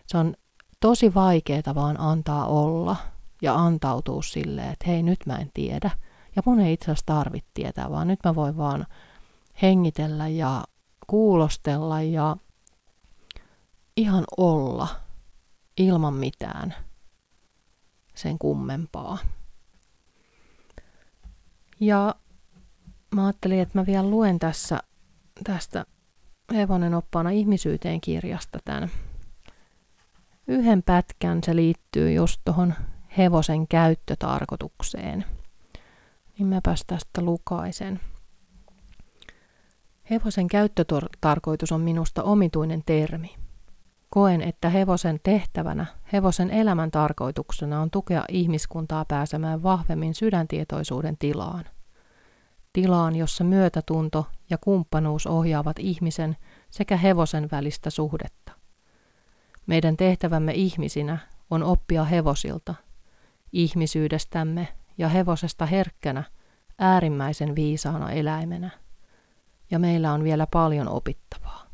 se 0.07 0.19
on 0.19 0.35
tosi 0.81 1.15
vaikeaa 1.15 1.75
vaan 1.75 2.01
antaa 2.01 2.47
olla 2.47 2.97
ja 3.43 3.55
antautua 3.55 4.23
silleen, 4.23 4.73
että 4.73 4.85
hei 4.87 5.03
nyt 5.03 5.19
mä 5.27 5.37
en 5.37 5.51
tiedä. 5.55 5.91
Ja 6.37 6.43
mun 6.47 6.61
ei 6.61 6.73
itse 6.73 6.85
asiassa 6.85 7.07
tarvitse 7.07 7.51
tietää, 7.55 7.91
vaan 7.91 8.09
nyt 8.09 8.21
mä 8.25 8.35
voin 8.35 8.57
vaan 8.57 8.87
hengitellä 9.63 10.29
ja 10.29 10.65
kuulostella 11.07 12.03
ja 12.03 12.37
ihan 13.97 14.25
olla 14.37 14.89
ilman 15.77 16.15
mitään 16.15 16.75
sen 18.15 18.39
kummempaa. 18.39 19.19
Ja 21.81 22.15
mä 23.15 23.27
ajattelin, 23.27 23.61
että 23.61 23.79
mä 23.79 23.87
vielä 23.87 24.11
luen 24.11 24.39
tässä 24.39 24.81
tästä 25.45 25.87
Hevonen 26.55 26.95
oppaana 26.95 27.31
ihmisyyteen 27.31 28.01
kirjasta 28.01 28.59
tämän 28.65 28.91
yhden 30.47 30.83
pätkän. 30.83 31.41
Se 31.45 31.57
liittyy 31.57 32.13
just 32.13 32.41
tuohon 32.45 32.75
hevosen 33.19 33.69
käyttötarkoitukseen. 33.69 35.25
Niin 36.39 36.47
mäpäs 36.47 36.85
tästä 36.87 37.23
lukaisen. 37.23 38.01
Hevosen 40.11 40.49
käyttötarkoitus 40.49 41.73
on 41.73 41.81
minusta 41.81 42.23
omituinen 42.23 42.83
termi. 42.87 43.40
Koen, 44.11 44.43
että 44.43 44.69
hevosen 44.69 45.21
tehtävänä, 45.23 45.87
hevosen 46.13 46.51
elämän 46.51 46.91
tarkoituksena 46.91 47.81
on 47.81 47.91
tukea 47.91 48.25
ihmiskuntaa 48.29 49.05
pääsemään 49.05 49.63
vahvemmin 49.63 50.15
sydäntietoisuuden 50.15 51.19
tilaan. 51.19 51.65
Tilaan, 52.73 53.17
jossa 53.17 53.45
myötätunto 53.45 54.27
ja 54.51 54.59
kumppanuus 54.59 55.27
ohjaavat 55.27 55.79
ihmisen 55.79 56.37
sekä 56.71 56.97
hevosen 56.97 57.49
välistä 57.53 57.91
suhdetta. 57.91 58.53
Meidän 59.67 59.97
tehtävämme 59.97 60.53
ihmisinä 60.53 61.19
on 61.51 61.63
oppia 61.63 62.05
hevosilta, 62.05 62.75
ihmisyydestämme 63.53 64.69
ja 64.99 65.09
hevosesta 65.09 65.67
herkkänä, 65.67 66.25
äärimmäisen 66.79 67.55
viisaana 67.55 68.11
eläimenä. 68.11 68.71
Ja 69.71 69.79
meillä 69.79 70.13
on 70.13 70.25
vielä 70.25 70.47
paljon 70.47 70.89
opittavaa. 70.89 71.70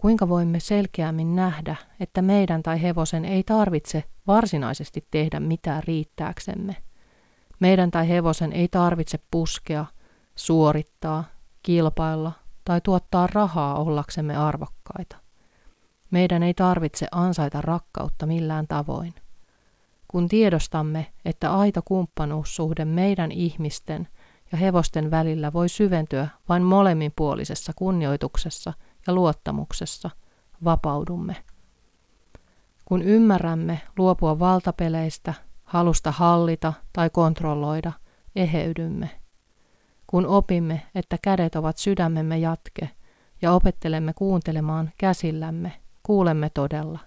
Kuinka 0.00 0.28
voimme 0.28 0.60
selkeämmin 0.60 1.36
nähdä, 1.36 1.76
että 2.00 2.22
meidän 2.22 2.62
tai 2.62 2.82
hevosen 2.82 3.24
ei 3.24 3.42
tarvitse 3.42 4.04
varsinaisesti 4.26 5.00
tehdä 5.10 5.40
mitään 5.40 5.82
riittääksemme? 5.82 6.76
Meidän 7.58 7.90
tai 7.90 8.08
hevosen 8.08 8.52
ei 8.52 8.68
tarvitse 8.68 9.18
puskea, 9.30 9.86
suorittaa, 10.36 11.24
kilpailla 11.62 12.32
tai 12.64 12.80
tuottaa 12.80 13.26
rahaa 13.26 13.74
ollaksemme 13.74 14.36
arvokkaita. 14.36 15.16
Meidän 16.10 16.42
ei 16.42 16.54
tarvitse 16.54 17.06
ansaita 17.12 17.60
rakkautta 17.60 18.26
millään 18.26 18.68
tavoin. 18.68 19.14
Kun 20.08 20.28
tiedostamme, 20.28 21.06
että 21.24 21.54
aito 21.54 21.80
kumppanuussuhde 21.84 22.84
meidän 22.84 23.32
ihmisten 23.32 24.08
ja 24.52 24.58
hevosten 24.58 25.10
välillä 25.10 25.52
voi 25.52 25.68
syventyä 25.68 26.28
vain 26.48 26.62
molemminpuolisessa 26.62 27.72
kunnioituksessa– 27.76 28.72
ja 29.06 29.12
luottamuksessa 29.12 30.10
vapaudumme. 30.64 31.36
Kun 32.84 33.02
ymmärrämme 33.02 33.80
luopua 33.98 34.38
valtapeleistä, 34.38 35.34
halusta 35.64 36.10
hallita 36.10 36.72
tai 36.92 37.10
kontrolloida, 37.10 37.92
eheydymme. 38.36 39.10
Kun 40.06 40.26
opimme, 40.26 40.82
että 40.94 41.18
kädet 41.22 41.56
ovat 41.56 41.78
sydämemme 41.78 42.38
jatke 42.38 42.90
ja 43.42 43.52
opettelemme 43.52 44.12
kuuntelemaan 44.12 44.90
käsillämme, 44.98 45.72
kuulemme 46.02 46.50
todella. 46.50 46.98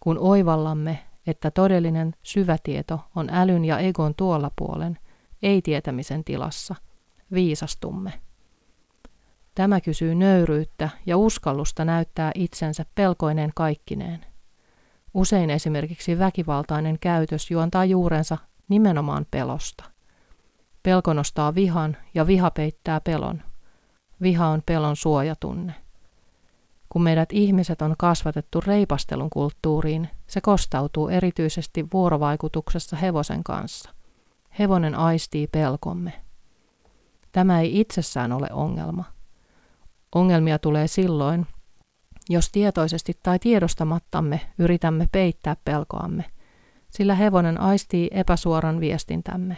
Kun 0.00 0.18
oivallamme, 0.18 0.98
että 1.26 1.50
todellinen 1.50 2.14
syvätieto 2.22 3.00
on 3.16 3.30
älyn 3.30 3.64
ja 3.64 3.78
egon 3.78 4.14
tuolla 4.14 4.50
puolen, 4.58 4.98
ei 5.42 5.62
tietämisen 5.62 6.24
tilassa, 6.24 6.74
viisastumme. 7.32 8.12
Tämä 9.54 9.80
kysyy 9.80 10.14
nöyryyttä 10.14 10.88
ja 11.06 11.16
uskallusta 11.16 11.84
näyttää 11.84 12.32
itsensä 12.34 12.84
pelkoineen 12.94 13.50
kaikkineen. 13.54 14.26
Usein 15.14 15.50
esimerkiksi 15.50 16.18
väkivaltainen 16.18 16.98
käytös 16.98 17.50
juontaa 17.50 17.84
juurensa 17.84 18.38
nimenomaan 18.68 19.26
pelosta. 19.30 19.84
Pelko 20.82 21.12
nostaa 21.12 21.54
vihan 21.54 21.96
ja 22.14 22.26
viha 22.26 22.50
peittää 22.50 23.00
pelon. 23.00 23.42
Viha 24.22 24.46
on 24.46 24.62
pelon 24.66 24.96
suojatunne. 24.96 25.74
Kun 26.88 27.02
meidät 27.02 27.28
ihmiset 27.32 27.82
on 27.82 27.94
kasvatettu 27.98 28.60
reipastelun 28.60 29.30
kulttuuriin, 29.30 30.08
se 30.26 30.40
kostautuu 30.40 31.08
erityisesti 31.08 31.86
vuorovaikutuksessa 31.92 32.96
hevosen 32.96 33.44
kanssa. 33.44 33.90
Hevonen 34.58 34.94
aistii 34.94 35.46
pelkomme. 35.46 36.12
Tämä 37.32 37.60
ei 37.60 37.80
itsessään 37.80 38.32
ole 38.32 38.48
ongelma. 38.52 39.04
Ongelmia 40.14 40.58
tulee 40.58 40.86
silloin, 40.86 41.46
jos 42.28 42.48
tietoisesti 42.52 43.12
tai 43.22 43.38
tiedostamattamme 43.38 44.40
yritämme 44.58 45.08
peittää 45.12 45.56
pelkoamme, 45.64 46.24
sillä 46.90 47.14
hevonen 47.14 47.60
aistii 47.60 48.10
epäsuoran 48.10 48.80
viestintämme. 48.80 49.56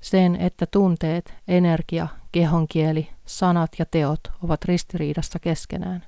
Sen, 0.00 0.36
että 0.36 0.66
tunteet, 0.66 1.34
energia, 1.48 2.08
kehonkieli, 2.32 3.10
sanat 3.26 3.70
ja 3.78 3.86
teot 3.90 4.20
ovat 4.42 4.64
ristiriidassa 4.64 5.38
keskenään. 5.38 6.04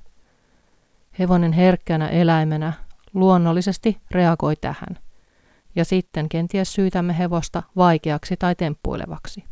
Hevonen 1.19 1.53
herkkänä 1.53 2.07
eläimenä 2.07 2.73
luonnollisesti 3.13 3.97
reagoi 4.11 4.55
tähän, 4.55 4.99
ja 5.75 5.85
sitten 5.85 6.29
kenties 6.29 6.73
syytämme 6.73 7.17
hevosta 7.17 7.63
vaikeaksi 7.75 8.37
tai 8.37 8.55
temppuilevaksi. 8.55 9.43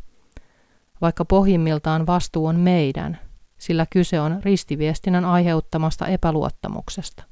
Vaikka 1.00 1.24
pohjimmiltaan 1.24 2.06
vastuu 2.06 2.46
on 2.46 2.56
meidän, 2.56 3.18
sillä 3.58 3.86
kyse 3.90 4.20
on 4.20 4.40
ristiviestinnän 4.44 5.24
aiheuttamasta 5.24 6.06
epäluottamuksesta. 6.06 7.24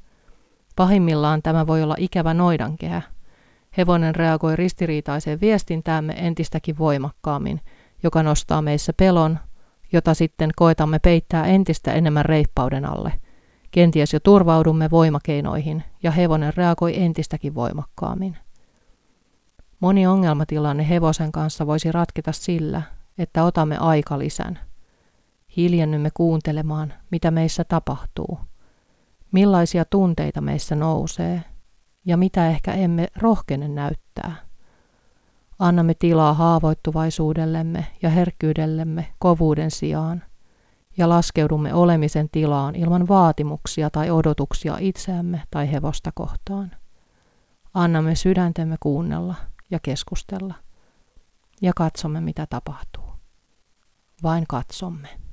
Pahimmillaan 0.77 1.43
tämä 1.43 1.67
voi 1.67 1.83
olla 1.83 1.95
ikävä 1.99 2.35
noidankehä. 2.35 3.03
Hevonen 3.77 4.15
reagoi 4.15 4.57
ristiriitaiseen 4.57 5.41
viestintäämme 5.41 6.13
entistäkin 6.13 6.79
voimakkaammin, 6.79 7.61
joka 8.03 8.23
nostaa 8.23 8.63
meissä 8.63 8.93
pelon, 8.93 9.39
jota 9.93 10.15
sitten 10.15 10.51
koetamme 10.57 10.99
peittää 10.99 11.47
entistä 11.47 11.93
enemmän 11.93 12.25
reippauden 12.25 12.85
alle. 12.85 13.13
Kenties 13.71 14.13
jo 14.13 14.21
turvaudumme 14.21 14.91
voimakeinoihin 14.91 15.85
ja 16.03 16.11
hevonen 16.11 16.53
reagoi 16.57 17.03
entistäkin 17.03 17.55
voimakkaammin. 17.55 18.37
Moni 19.81 20.07
ongelmatilanne 20.07 20.89
hevosen 20.89 21.33
kanssa 21.33 21.67
voisi 21.67 21.93
ratketa 21.93 22.33
sillä, 22.33 22.83
että 23.19 23.45
otamme 23.45 23.77
aikalisän– 23.79 24.59
hiljennymme 25.57 26.11
kuuntelemaan, 26.15 26.93
mitä 27.11 27.31
meissä 27.31 27.65
tapahtuu, 27.65 28.39
millaisia 29.33 29.85
tunteita 29.85 30.41
meissä 30.41 30.75
nousee 30.75 31.45
ja 32.05 32.17
mitä 32.17 32.49
ehkä 32.51 32.73
emme 32.73 33.09
rohkene 33.17 33.69
näyttää. 33.69 34.37
Annamme 35.59 35.95
tilaa 35.95 36.35
haavoittuvaisuudellemme 36.35 37.87
ja 38.03 38.11
herkkyydellemme 38.11 39.15
kovuuden 39.19 39.71
sijaan 39.71 40.23
ja 40.97 41.09
laskeudumme 41.09 41.75
olemisen 41.75 42.29
tilaan 42.33 42.75
ilman 42.75 43.09
vaatimuksia 43.09 43.91
tai 43.91 44.11
odotuksia 44.11 44.77
itseämme 44.81 45.43
tai 45.51 45.73
hevosta 45.73 46.11
kohtaan. 46.15 46.71
Annamme 47.75 48.15
sydäntemme 48.15 48.77
kuunnella 48.81 49.35
ja 49.71 49.79
keskustella 49.83 50.55
ja 51.63 51.73
katsomme, 51.77 52.21
mitä 52.21 52.47
tapahtuu. 52.51 53.05
Vain 54.23 54.45
katsomme. 54.49 55.24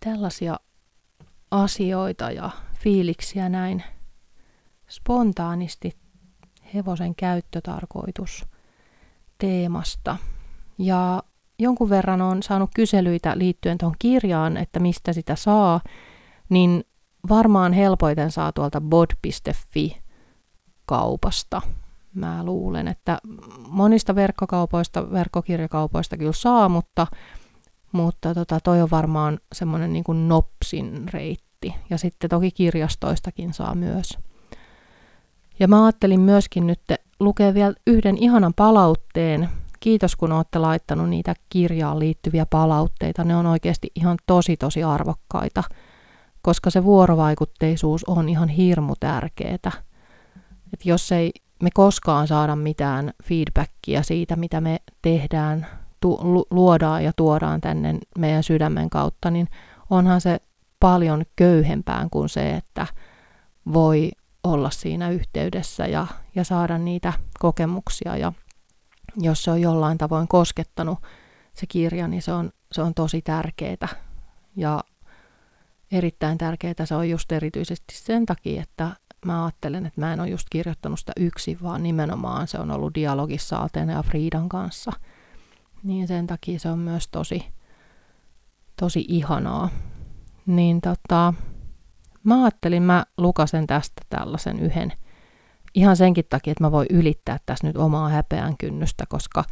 Tällaisia 0.00 0.56
asioita 1.50 2.30
ja 2.30 2.50
fiiliksiä 2.74 3.48
näin 3.48 3.82
spontaanisti 4.88 5.96
hevosen 6.74 7.14
käyttötarkoitus 7.14 8.46
teemasta. 9.38 10.16
Ja 10.78 11.22
jonkun 11.58 11.90
verran 11.90 12.20
on 12.20 12.42
saanut 12.42 12.70
kyselyitä 12.74 13.38
liittyen 13.38 13.78
tuohon 13.78 13.96
kirjaan, 13.98 14.56
että 14.56 14.80
mistä 14.80 15.12
sitä 15.12 15.36
saa, 15.36 15.80
niin 16.48 16.84
varmaan 17.28 17.72
helpoiten 17.72 18.30
saa 18.30 18.52
tuolta 18.52 18.80
bod.fi 18.80 19.96
kaupasta. 20.86 21.62
Mä 22.14 22.44
luulen, 22.44 22.88
että 22.88 23.18
monista 23.68 24.14
verkkokaupoista, 24.14 25.12
verkkokirjakaupoista 25.12 26.16
kyllä 26.16 26.32
saa, 26.32 26.68
mutta 26.68 27.06
mutta 27.92 28.34
tota, 28.34 28.60
toi 28.60 28.82
on 28.82 28.90
varmaan 28.90 29.38
semmoinen 29.52 29.92
niin 29.92 30.04
kuin 30.04 30.28
nopsin 30.28 31.08
reitti. 31.12 31.74
Ja 31.90 31.98
sitten 31.98 32.30
toki 32.30 32.50
kirjastoistakin 32.50 33.52
saa 33.52 33.74
myös. 33.74 34.18
Ja 35.58 35.68
mä 35.68 35.84
ajattelin 35.84 36.20
myöskin 36.20 36.66
nyt 36.66 36.80
lukea 37.20 37.54
vielä 37.54 37.74
yhden 37.86 38.18
ihanan 38.18 38.54
palautteen. 38.54 39.48
Kiitos 39.80 40.16
kun 40.16 40.32
olette 40.32 40.58
laittanut 40.58 41.08
niitä 41.08 41.34
kirjaan 41.48 41.98
liittyviä 41.98 42.46
palautteita. 42.46 43.24
Ne 43.24 43.36
on 43.36 43.46
oikeasti 43.46 43.88
ihan 43.94 44.18
tosi 44.26 44.56
tosi 44.56 44.82
arvokkaita, 44.82 45.64
koska 46.42 46.70
se 46.70 46.84
vuorovaikutteisuus 46.84 48.04
on 48.04 48.28
ihan 48.28 48.48
hirmu 48.48 48.94
tärkeää. 49.00 49.72
Et 50.72 50.86
jos 50.86 51.12
ei 51.12 51.30
me 51.62 51.70
koskaan 51.74 52.28
saada 52.28 52.56
mitään 52.56 53.12
feedbackia 53.24 54.02
siitä, 54.02 54.36
mitä 54.36 54.60
me 54.60 54.80
tehdään 55.02 55.66
tu- 56.00 56.46
luodaan 56.50 57.04
ja 57.04 57.12
tuodaan 57.16 57.60
tänne 57.60 57.98
meidän 58.18 58.42
sydämen 58.42 58.90
kautta, 58.90 59.30
niin 59.30 59.48
onhan 59.90 60.20
se 60.20 60.38
paljon 60.80 61.24
köyhempään 61.36 62.10
kuin 62.10 62.28
se, 62.28 62.50
että 62.50 62.86
voi 63.72 64.10
olla 64.44 64.70
siinä 64.70 65.10
yhteydessä 65.10 65.86
ja, 65.86 66.06
ja 66.34 66.44
saada 66.44 66.78
niitä 66.78 67.12
kokemuksia. 67.38 68.16
Ja 68.16 68.32
jos 69.16 69.42
se 69.42 69.50
on 69.50 69.60
jollain 69.60 69.98
tavoin 69.98 70.28
koskettanut 70.28 70.98
se 71.54 71.66
kirja, 71.66 72.08
niin 72.08 72.22
se 72.22 72.32
on, 72.32 72.50
se 72.72 72.82
on 72.82 72.94
tosi 72.94 73.22
tärkeää. 73.22 73.88
Ja 74.56 74.84
erittäin 75.92 76.38
tärkeää 76.38 76.84
se 76.84 76.94
on 76.94 77.10
just 77.10 77.32
erityisesti 77.32 77.94
sen 77.96 78.26
takia, 78.26 78.62
että 78.62 78.90
mä 79.26 79.44
ajattelen, 79.44 79.86
että 79.86 80.00
mä 80.00 80.12
en 80.12 80.20
ole 80.20 80.28
just 80.28 80.46
kirjoittanut 80.50 80.98
sitä 80.98 81.12
yksin, 81.16 81.58
vaan 81.62 81.82
nimenomaan 81.82 82.48
se 82.48 82.58
on 82.58 82.70
ollut 82.70 82.94
dialogissa 82.94 83.58
Atena 83.58 83.92
ja 83.92 84.02
Friidan 84.02 84.48
kanssa– 84.48 84.92
niin 85.82 86.08
sen 86.08 86.26
takia 86.26 86.58
se 86.58 86.68
on 86.68 86.78
myös 86.78 87.08
tosi, 87.08 87.44
tosi 88.80 89.04
ihanaa. 89.08 89.68
Niin 90.46 90.80
tota, 90.80 91.34
mä 92.24 92.42
ajattelin, 92.42 92.82
mä 92.82 93.04
lukasen 93.18 93.66
tästä 93.66 94.02
tällaisen 94.10 94.60
yhden 94.60 94.92
ihan 95.74 95.96
senkin 95.96 96.24
takia, 96.30 96.52
että 96.52 96.64
mä 96.64 96.72
voin 96.72 96.86
ylittää 96.90 97.38
tässä 97.46 97.66
nyt 97.66 97.76
omaa 97.76 98.08
häpeän 98.08 98.56
kynnystä, 98.56 99.04
koska 99.08 99.44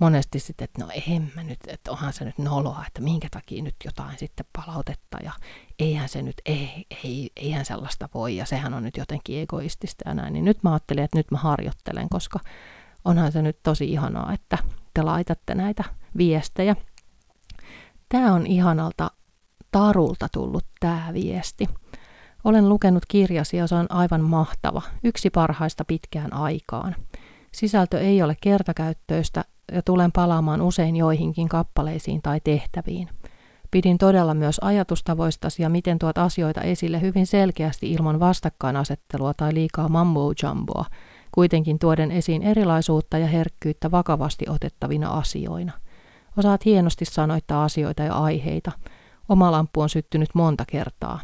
monesti 0.00 0.38
sitten, 0.38 0.64
että 0.64 0.84
no 0.84 0.90
en 1.08 1.32
mä 1.36 1.42
nyt, 1.42 1.58
että 1.66 1.90
onhan 1.90 2.12
se 2.12 2.24
nyt 2.24 2.38
noloa, 2.38 2.84
että 2.86 3.00
minkä 3.00 3.28
takia 3.30 3.62
nyt 3.62 3.76
jotain 3.84 4.18
sitten 4.18 4.46
palautetta 4.52 5.18
ja 5.24 5.32
eihän 5.78 6.08
se 6.08 6.22
nyt, 6.22 6.36
ei, 6.46 6.86
ei, 7.04 7.30
eihän 7.36 7.64
sellaista 7.64 8.08
voi 8.14 8.36
ja 8.36 8.44
sehän 8.44 8.74
on 8.74 8.82
nyt 8.82 8.96
jotenkin 8.96 9.42
egoistista 9.42 10.08
ja 10.08 10.14
näin, 10.14 10.32
niin 10.32 10.44
nyt 10.44 10.62
mä 10.62 10.72
ajattelin, 10.72 11.04
että 11.04 11.18
nyt 11.18 11.30
mä 11.30 11.38
harjoittelen, 11.38 12.08
koska 12.08 12.38
onhan 13.04 13.32
se 13.32 13.42
nyt 13.42 13.62
tosi 13.62 13.92
ihanaa, 13.92 14.32
että 14.32 14.58
te 14.94 15.02
laitatte 15.02 15.54
näitä 15.54 15.84
viestejä. 16.16 16.76
Tämä 18.08 18.32
on 18.34 18.46
ihanalta 18.46 19.10
Tarulta 19.70 20.28
tullut 20.32 20.64
tämä 20.80 21.10
viesti. 21.14 21.68
Olen 22.44 22.68
lukenut 22.68 23.02
kirjasi 23.08 23.56
ja 23.56 23.66
se 23.66 23.74
on 23.74 23.86
aivan 23.88 24.20
mahtava, 24.20 24.82
yksi 25.04 25.30
parhaista 25.30 25.84
pitkään 25.84 26.32
aikaan. 26.32 26.96
Sisältö 27.52 28.00
ei 28.00 28.22
ole 28.22 28.36
kertakäyttöistä 28.40 29.44
ja 29.72 29.82
tulen 29.82 30.12
palaamaan 30.12 30.62
usein 30.62 30.96
joihinkin 30.96 31.48
kappaleisiin 31.48 32.22
tai 32.22 32.40
tehtäviin. 32.44 33.08
Pidin 33.70 33.98
todella 33.98 34.34
myös 34.34 34.58
ajatustavoistasi 34.62 35.62
ja 35.62 35.68
miten 35.68 35.98
tuot 35.98 36.18
asioita 36.18 36.60
esille 36.60 37.00
hyvin 37.00 37.26
selkeästi 37.26 37.92
ilman 37.92 38.20
vastakkainasettelua 38.20 39.34
tai 39.34 39.54
liikaa 39.54 39.88
mambo 39.88 40.32
jumboa, 40.42 40.84
kuitenkin 41.32 41.78
tuoden 41.78 42.10
esiin 42.10 42.42
erilaisuutta 42.42 43.18
ja 43.18 43.26
herkkyyttä 43.26 43.90
vakavasti 43.90 44.44
otettavina 44.48 45.10
asioina. 45.10 45.72
Osaat 46.36 46.64
hienosti 46.64 47.04
sanoittaa 47.04 47.64
asioita 47.64 48.02
ja 48.02 48.14
aiheita. 48.14 48.72
Oma 49.28 49.52
lamppu 49.52 49.80
on 49.80 49.88
syttynyt 49.88 50.28
monta 50.34 50.64
kertaa. 50.66 51.20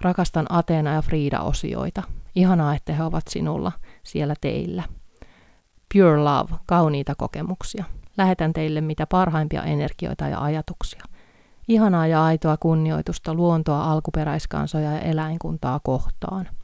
Rakastan 0.00 0.46
Ateena 0.48 0.92
ja 0.92 1.02
Frida-osioita. 1.02 2.02
Ihanaa, 2.34 2.74
että 2.74 2.92
he 2.92 3.02
ovat 3.02 3.24
sinulla, 3.28 3.72
siellä 4.02 4.34
teillä. 4.40 4.82
Pure 5.94 6.16
love, 6.16 6.54
kauniita 6.66 7.14
kokemuksia. 7.14 7.84
Lähetän 8.16 8.52
teille 8.52 8.80
mitä 8.80 9.06
parhaimpia 9.06 9.62
energioita 9.62 10.28
ja 10.28 10.40
ajatuksia. 10.40 11.04
Ihanaa 11.68 12.06
ja 12.06 12.24
aitoa 12.24 12.56
kunnioitusta 12.56 13.34
luontoa, 13.34 13.84
alkuperäiskansoja 13.84 14.92
ja 14.92 15.00
eläinkuntaa 15.00 15.80
kohtaan– 15.84 16.48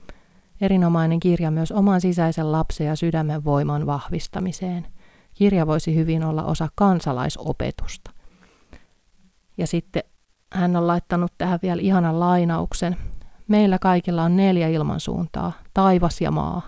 Erinomainen 0.60 1.20
kirja 1.20 1.50
myös 1.50 1.72
oman 1.72 2.00
sisäisen 2.00 2.52
lapsen 2.52 2.86
ja 2.86 2.96
sydämen 2.96 3.44
voiman 3.44 3.86
vahvistamiseen. 3.86 4.86
Kirja 5.34 5.66
voisi 5.66 5.94
hyvin 5.94 6.24
olla 6.24 6.44
osa 6.44 6.68
kansalaisopetusta. 6.74 8.10
Ja 9.58 9.66
sitten 9.66 10.02
hän 10.52 10.76
on 10.76 10.86
laittanut 10.86 11.32
tähän 11.38 11.58
vielä 11.62 11.82
ihanan 11.82 12.20
lainauksen. 12.20 12.96
Meillä 13.48 13.78
kaikilla 13.78 14.22
on 14.22 14.36
neljä 14.36 14.68
ilmansuuntaa, 14.68 15.52
taivas 15.74 16.20
ja 16.20 16.30
maa. 16.30 16.62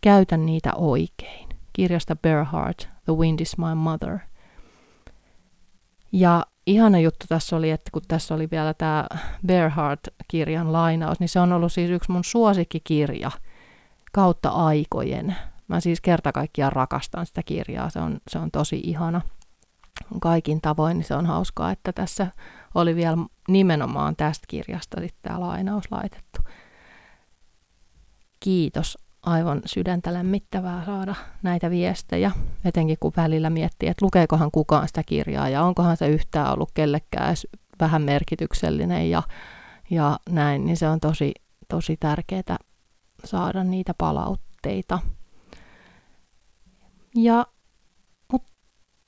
Käytä 0.00 0.36
niitä 0.36 0.74
oikein. 0.74 1.48
Kirjasta 1.72 2.16
Bearheart, 2.16 2.88
The 3.04 3.12
Wind 3.12 3.40
is 3.40 3.58
my 3.58 3.74
mother. 3.74 4.18
Ja 6.12 6.46
ihana 6.66 6.98
juttu 6.98 7.26
tässä 7.28 7.56
oli, 7.56 7.70
että 7.70 7.90
kun 7.92 8.02
tässä 8.08 8.34
oli 8.34 8.48
vielä 8.50 8.74
tämä 8.74 9.06
Bearheart-kirjan 9.46 10.72
lainaus, 10.72 11.20
niin 11.20 11.28
se 11.28 11.40
on 11.40 11.52
ollut 11.52 11.72
siis 11.72 11.90
yksi 11.90 12.12
mun 12.12 12.24
suosikkikirja 12.24 13.30
kautta 14.12 14.48
aikojen. 14.48 15.36
Mä 15.68 15.80
siis 15.80 16.00
kerta 16.00 16.32
kaikkiaan 16.32 16.72
rakastan 16.72 17.26
sitä 17.26 17.42
kirjaa, 17.42 17.90
se 17.90 17.98
on, 17.98 18.18
se 18.28 18.38
on 18.38 18.50
tosi 18.50 18.80
ihana 18.84 19.20
kaikin 20.20 20.60
tavoin, 20.60 20.98
niin 20.98 21.06
se 21.06 21.14
on 21.14 21.26
hauskaa, 21.26 21.70
että 21.70 21.92
tässä 21.92 22.26
oli 22.74 22.96
vielä 22.96 23.16
nimenomaan 23.48 24.16
tästä 24.16 24.44
kirjasta 24.48 25.00
sitten 25.00 25.22
tämä 25.22 25.40
lainaus 25.40 25.84
laitettu. 25.90 26.40
Kiitos, 28.40 28.98
aivan 29.22 29.62
sydäntä 29.66 30.12
lämmittävää 30.14 30.84
saada 30.84 31.14
näitä 31.42 31.70
viestejä, 31.70 32.30
etenkin 32.64 32.96
kun 33.00 33.12
välillä 33.16 33.50
miettii, 33.50 33.88
että 33.88 34.04
lukeekohan 34.04 34.50
kukaan 34.50 34.88
sitä 34.88 35.02
kirjaa 35.02 35.48
ja 35.48 35.62
onkohan 35.62 35.96
se 35.96 36.08
yhtään 36.08 36.52
ollut 36.52 36.70
kellekään 36.74 37.26
edes 37.28 37.46
vähän 37.80 38.02
merkityksellinen 38.02 39.10
ja, 39.10 39.22
ja 39.90 40.18
näin, 40.30 40.64
niin 40.64 40.76
se 40.76 40.88
on 40.88 41.00
tosi, 41.00 41.34
tosi 41.68 41.96
tärkeää 42.00 42.56
saada 43.24 43.64
niitä 43.64 43.94
palautteita. 43.98 44.98
Ja 47.14 47.46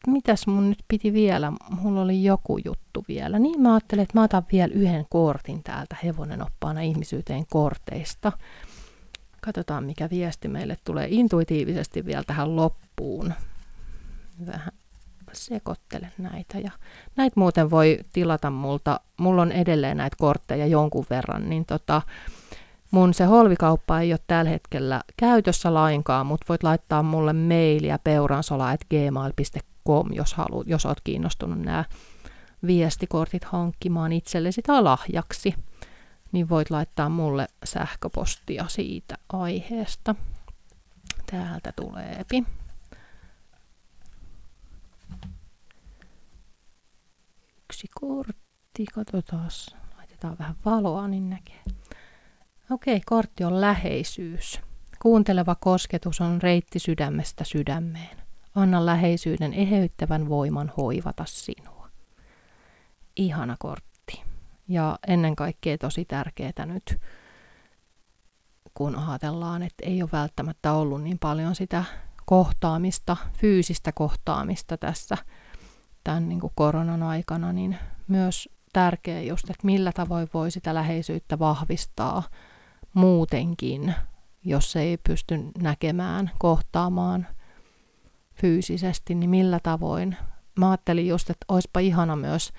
mitäs 0.07 0.47
mun 0.47 0.71
nyt 0.71 0.85
piti 0.89 1.13
vielä? 1.13 1.53
Mulla 1.71 2.03
oli 2.03 2.25
joku 2.25 2.59
juttu 2.65 3.05
vielä. 3.09 3.39
Niin 3.39 3.61
mä 3.61 3.75
ajattelin, 3.75 4.03
että 4.03 4.19
mä 4.19 4.25
otan 4.25 4.47
vielä 4.53 4.75
yhden 4.75 5.07
kortin 5.11 5.63
täältä 5.63 5.97
hevonen 6.05 6.43
oppaana 6.43 6.81
ihmisyyteen 6.81 7.47
korteista. 7.51 8.33
Katsotaan, 9.45 9.85
mikä 9.85 10.11
viesti 10.11 10.49
meille 10.49 10.77
tulee 10.85 11.07
intuitiivisesti 11.11 12.07
vielä 12.07 12.25
tähän 12.27 12.57
loppuun. 12.57 13.35
Vähän 14.47 14.73
sekoittelen 15.33 16.13
näitä. 16.19 16.59
Ja 16.59 16.71
näitä 17.17 17.41
muuten 17.41 17.71
voi 17.71 17.99
tilata 18.13 18.51
multa. 18.51 19.01
Mulla 19.17 19.43
on 19.43 19.53
edelleen 19.53 19.97
näitä 19.97 20.17
kortteja 20.19 20.67
jonkun 20.67 21.07
verran, 21.11 21.51
niin 21.51 21.67
tota, 21.67 22.03
Mun 22.95 23.15
se 23.15 23.25
holvikauppa 23.25 24.01
ei 24.01 24.13
ole 24.13 24.21
tällä 24.27 24.51
hetkellä 24.51 25.01
käytössä 25.17 25.75
lainkaan, 25.75 26.27
mutta 26.27 26.45
voit 26.49 26.63
laittaa 26.63 27.03
mulle 27.03 27.33
mailia 27.33 27.99
peuransola.gmail.com, 28.05 30.13
jos, 30.13 30.35
haluat, 30.35 30.67
jos 30.67 30.87
oot 30.87 31.01
kiinnostunut 31.05 31.59
nämä 31.59 31.85
viestikortit 32.67 33.45
hankkimaan 33.45 34.13
itsellesi 34.13 34.63
tai 34.63 34.83
lahjaksi, 34.83 35.55
niin 36.35 36.49
voit 36.49 36.71
laittaa 36.71 37.09
mulle 37.09 37.49
sähköpostia 37.65 38.65
siitä 38.69 39.19
aiheesta. 39.33 40.15
Täältä 41.31 41.73
tuleepi. 41.77 42.45
Yksi 47.65 47.89
kortti, 48.01 48.85
katsotaan, 48.95 49.51
laitetaan 49.97 50.39
vähän 50.39 50.57
valoa, 50.65 51.09
niin 51.09 51.31
näkee. 51.31 51.63
Okei, 52.71 53.01
kortti 53.07 53.45
on 53.45 53.61
läheisyys. 53.61 54.61
Kuunteleva 55.03 55.55
kosketus 55.55 56.21
on 56.21 56.43
reitti 56.43 56.79
sydämestä 56.79 57.45
sydämeen. 57.45 58.17
Anna 58.55 58.87
läheisyyden 58.87 59.53
eheyttävän 59.53 60.29
voiman 60.29 60.73
hoivata 60.77 61.25
sinua. 61.25 61.89
Ihana 63.17 63.57
kortti. 63.59 63.94
Ja 64.69 64.99
ennen 65.07 65.37
kaikkea 65.37 65.79
tosi 65.79 66.05
tärkeää 66.05 66.67
nyt, 66.67 67.01
kun 68.75 68.97
ajatellaan, 68.97 69.63
että 69.63 69.87
ei 69.87 70.03
ole 70.03 70.11
välttämättä 70.13 70.73
ollut 70.73 71.03
niin 71.03 71.19
paljon 71.19 71.55
sitä 71.55 71.85
kohtaamista, 72.27 73.17
fyysistä 73.39 73.93
kohtaamista 73.93 74.77
tässä 74.77 75.17
tämän 76.05 76.29
niin 76.29 76.41
kuin 76.41 76.53
koronan 76.55 77.03
aikana, 77.03 77.53
niin 77.53 77.79
myös 78.09 78.49
tärkeä 78.73 79.23
just, 79.23 79.51
että 79.51 79.67
millä 79.67 79.93
tavoin 79.93 80.29
voi 80.35 80.51
sitä 80.51 80.75
läheisyyttä 80.75 81.39
vahvistaa– 81.39 82.23
muutenkin, 82.95 83.95
jos 84.45 84.77
ei 84.77 84.97
pysty 84.97 85.39
näkemään, 85.59 86.31
kohtaamaan 86.39 87.27
fyysisesti, 88.35 89.15
niin 89.15 89.31
millä 89.31 89.61
tavoin. 89.63 90.17
Mä 90.59 90.71
ajattelin 90.71 91.09
just, 91.09 91.31
että 91.31 91.45
olisipa 91.49 91.81
ihana 91.81 92.17
myös 92.17 92.53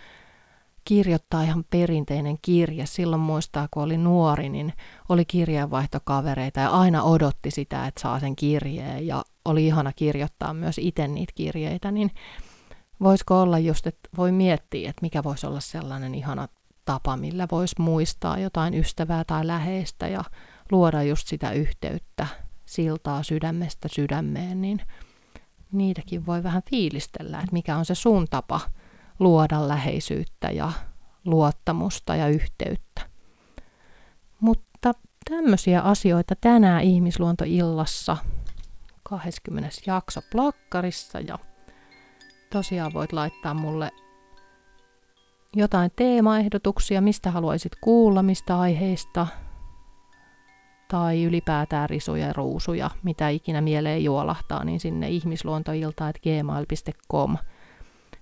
kirjoittaa 0.85 1.43
ihan 1.43 1.65
perinteinen 1.69 2.37
kirje. 2.41 2.85
Silloin 2.85 3.21
muistaa, 3.21 3.67
kun 3.71 3.83
oli 3.83 3.97
nuori, 3.97 4.49
niin 4.49 4.73
oli 5.09 5.25
kirjeenvaihtokavereita 5.25 6.59
ja 6.59 6.69
aina 6.69 7.03
odotti 7.03 7.51
sitä, 7.51 7.87
että 7.87 8.01
saa 8.01 8.19
sen 8.19 8.35
kirjeen 8.35 9.07
ja 9.07 9.23
oli 9.45 9.67
ihana 9.67 9.93
kirjoittaa 9.93 10.53
myös 10.53 10.75
itse 10.77 11.07
niitä 11.07 11.33
kirjeitä, 11.35 11.91
niin 11.91 12.11
voisiko 12.99 13.41
olla 13.41 13.59
just, 13.59 13.87
että 13.87 14.09
voi 14.17 14.31
miettiä, 14.31 14.89
että 14.89 15.01
mikä 15.01 15.23
voisi 15.23 15.47
olla 15.47 15.59
sellainen 15.59 16.15
ihana 16.15 16.47
tapa, 16.85 17.17
millä 17.17 17.47
voisi 17.51 17.75
muistaa 17.79 18.39
jotain 18.39 18.73
ystävää 18.73 19.23
tai 19.23 19.47
läheistä 19.47 20.07
ja 20.07 20.23
luoda 20.71 21.03
just 21.03 21.27
sitä 21.27 21.51
yhteyttä, 21.51 22.27
siltaa 22.65 23.23
sydämestä 23.23 23.87
sydämeen, 23.87 24.61
niin 24.61 24.81
niitäkin 25.71 26.25
voi 26.25 26.43
vähän 26.43 26.61
fiilistellä, 26.69 27.39
että 27.39 27.53
mikä 27.53 27.77
on 27.77 27.85
se 27.85 27.95
sun 27.95 28.27
tapa 28.29 28.61
luoda 29.19 29.67
läheisyyttä 29.67 30.51
ja 30.51 30.71
luottamusta 31.25 32.15
ja 32.15 32.27
yhteyttä. 32.27 33.01
Mutta 34.39 34.91
tämmöisiä 35.29 35.81
asioita 35.81 36.35
tänään 36.41 36.83
ihmisluontoillassa 36.83 38.17
20. 39.03 39.69
jakso 39.87 40.21
plakkarissa 40.31 41.19
ja 41.19 41.39
tosiaan 42.51 42.93
voit 42.93 43.13
laittaa 43.13 43.53
mulle 43.53 43.91
jotain 45.55 45.91
teemaehdotuksia, 45.95 47.01
mistä 47.01 47.31
haluaisit 47.31 47.71
kuulla, 47.81 48.23
mistä 48.23 48.59
aiheista, 48.59 49.27
tai 50.87 51.23
ylipäätään 51.23 51.89
risuja 51.89 52.27
ja 52.27 52.33
ruusuja, 52.33 52.89
mitä 53.03 53.29
ikinä 53.29 53.61
mieleen 53.61 54.03
juolahtaa, 54.03 54.63
niin 54.63 54.79
sinne 54.79 55.09
ihmisluontoilta.gmail.com 55.09 57.37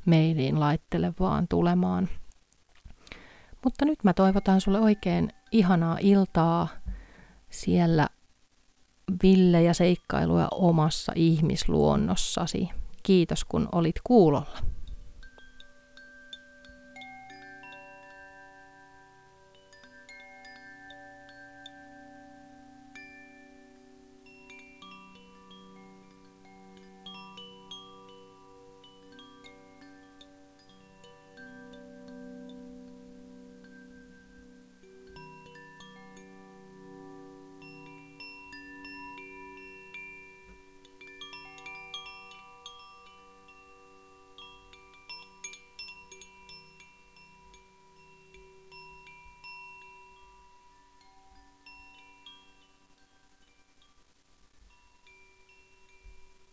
mailiin 0.06 0.60
laittele 0.60 1.14
vaan 1.20 1.48
tulemaan. 1.48 2.10
Mutta 3.64 3.86
nyt 3.86 4.04
mä 4.04 4.14
toivotan 4.14 4.62
sulle 4.62 4.80
oikein 4.80 5.30
ihanaa 5.52 5.98
iltaa 6.02 6.68
siellä 7.50 8.08
villejä 9.24 9.74
seikkailuja 9.74 10.48
omassa 10.52 11.12
ihmisluonnossasi. 11.16 12.70
Kiitos 13.04 13.46
kun 13.46 13.70
olit 13.72 13.96
kuulolla. 14.04 14.73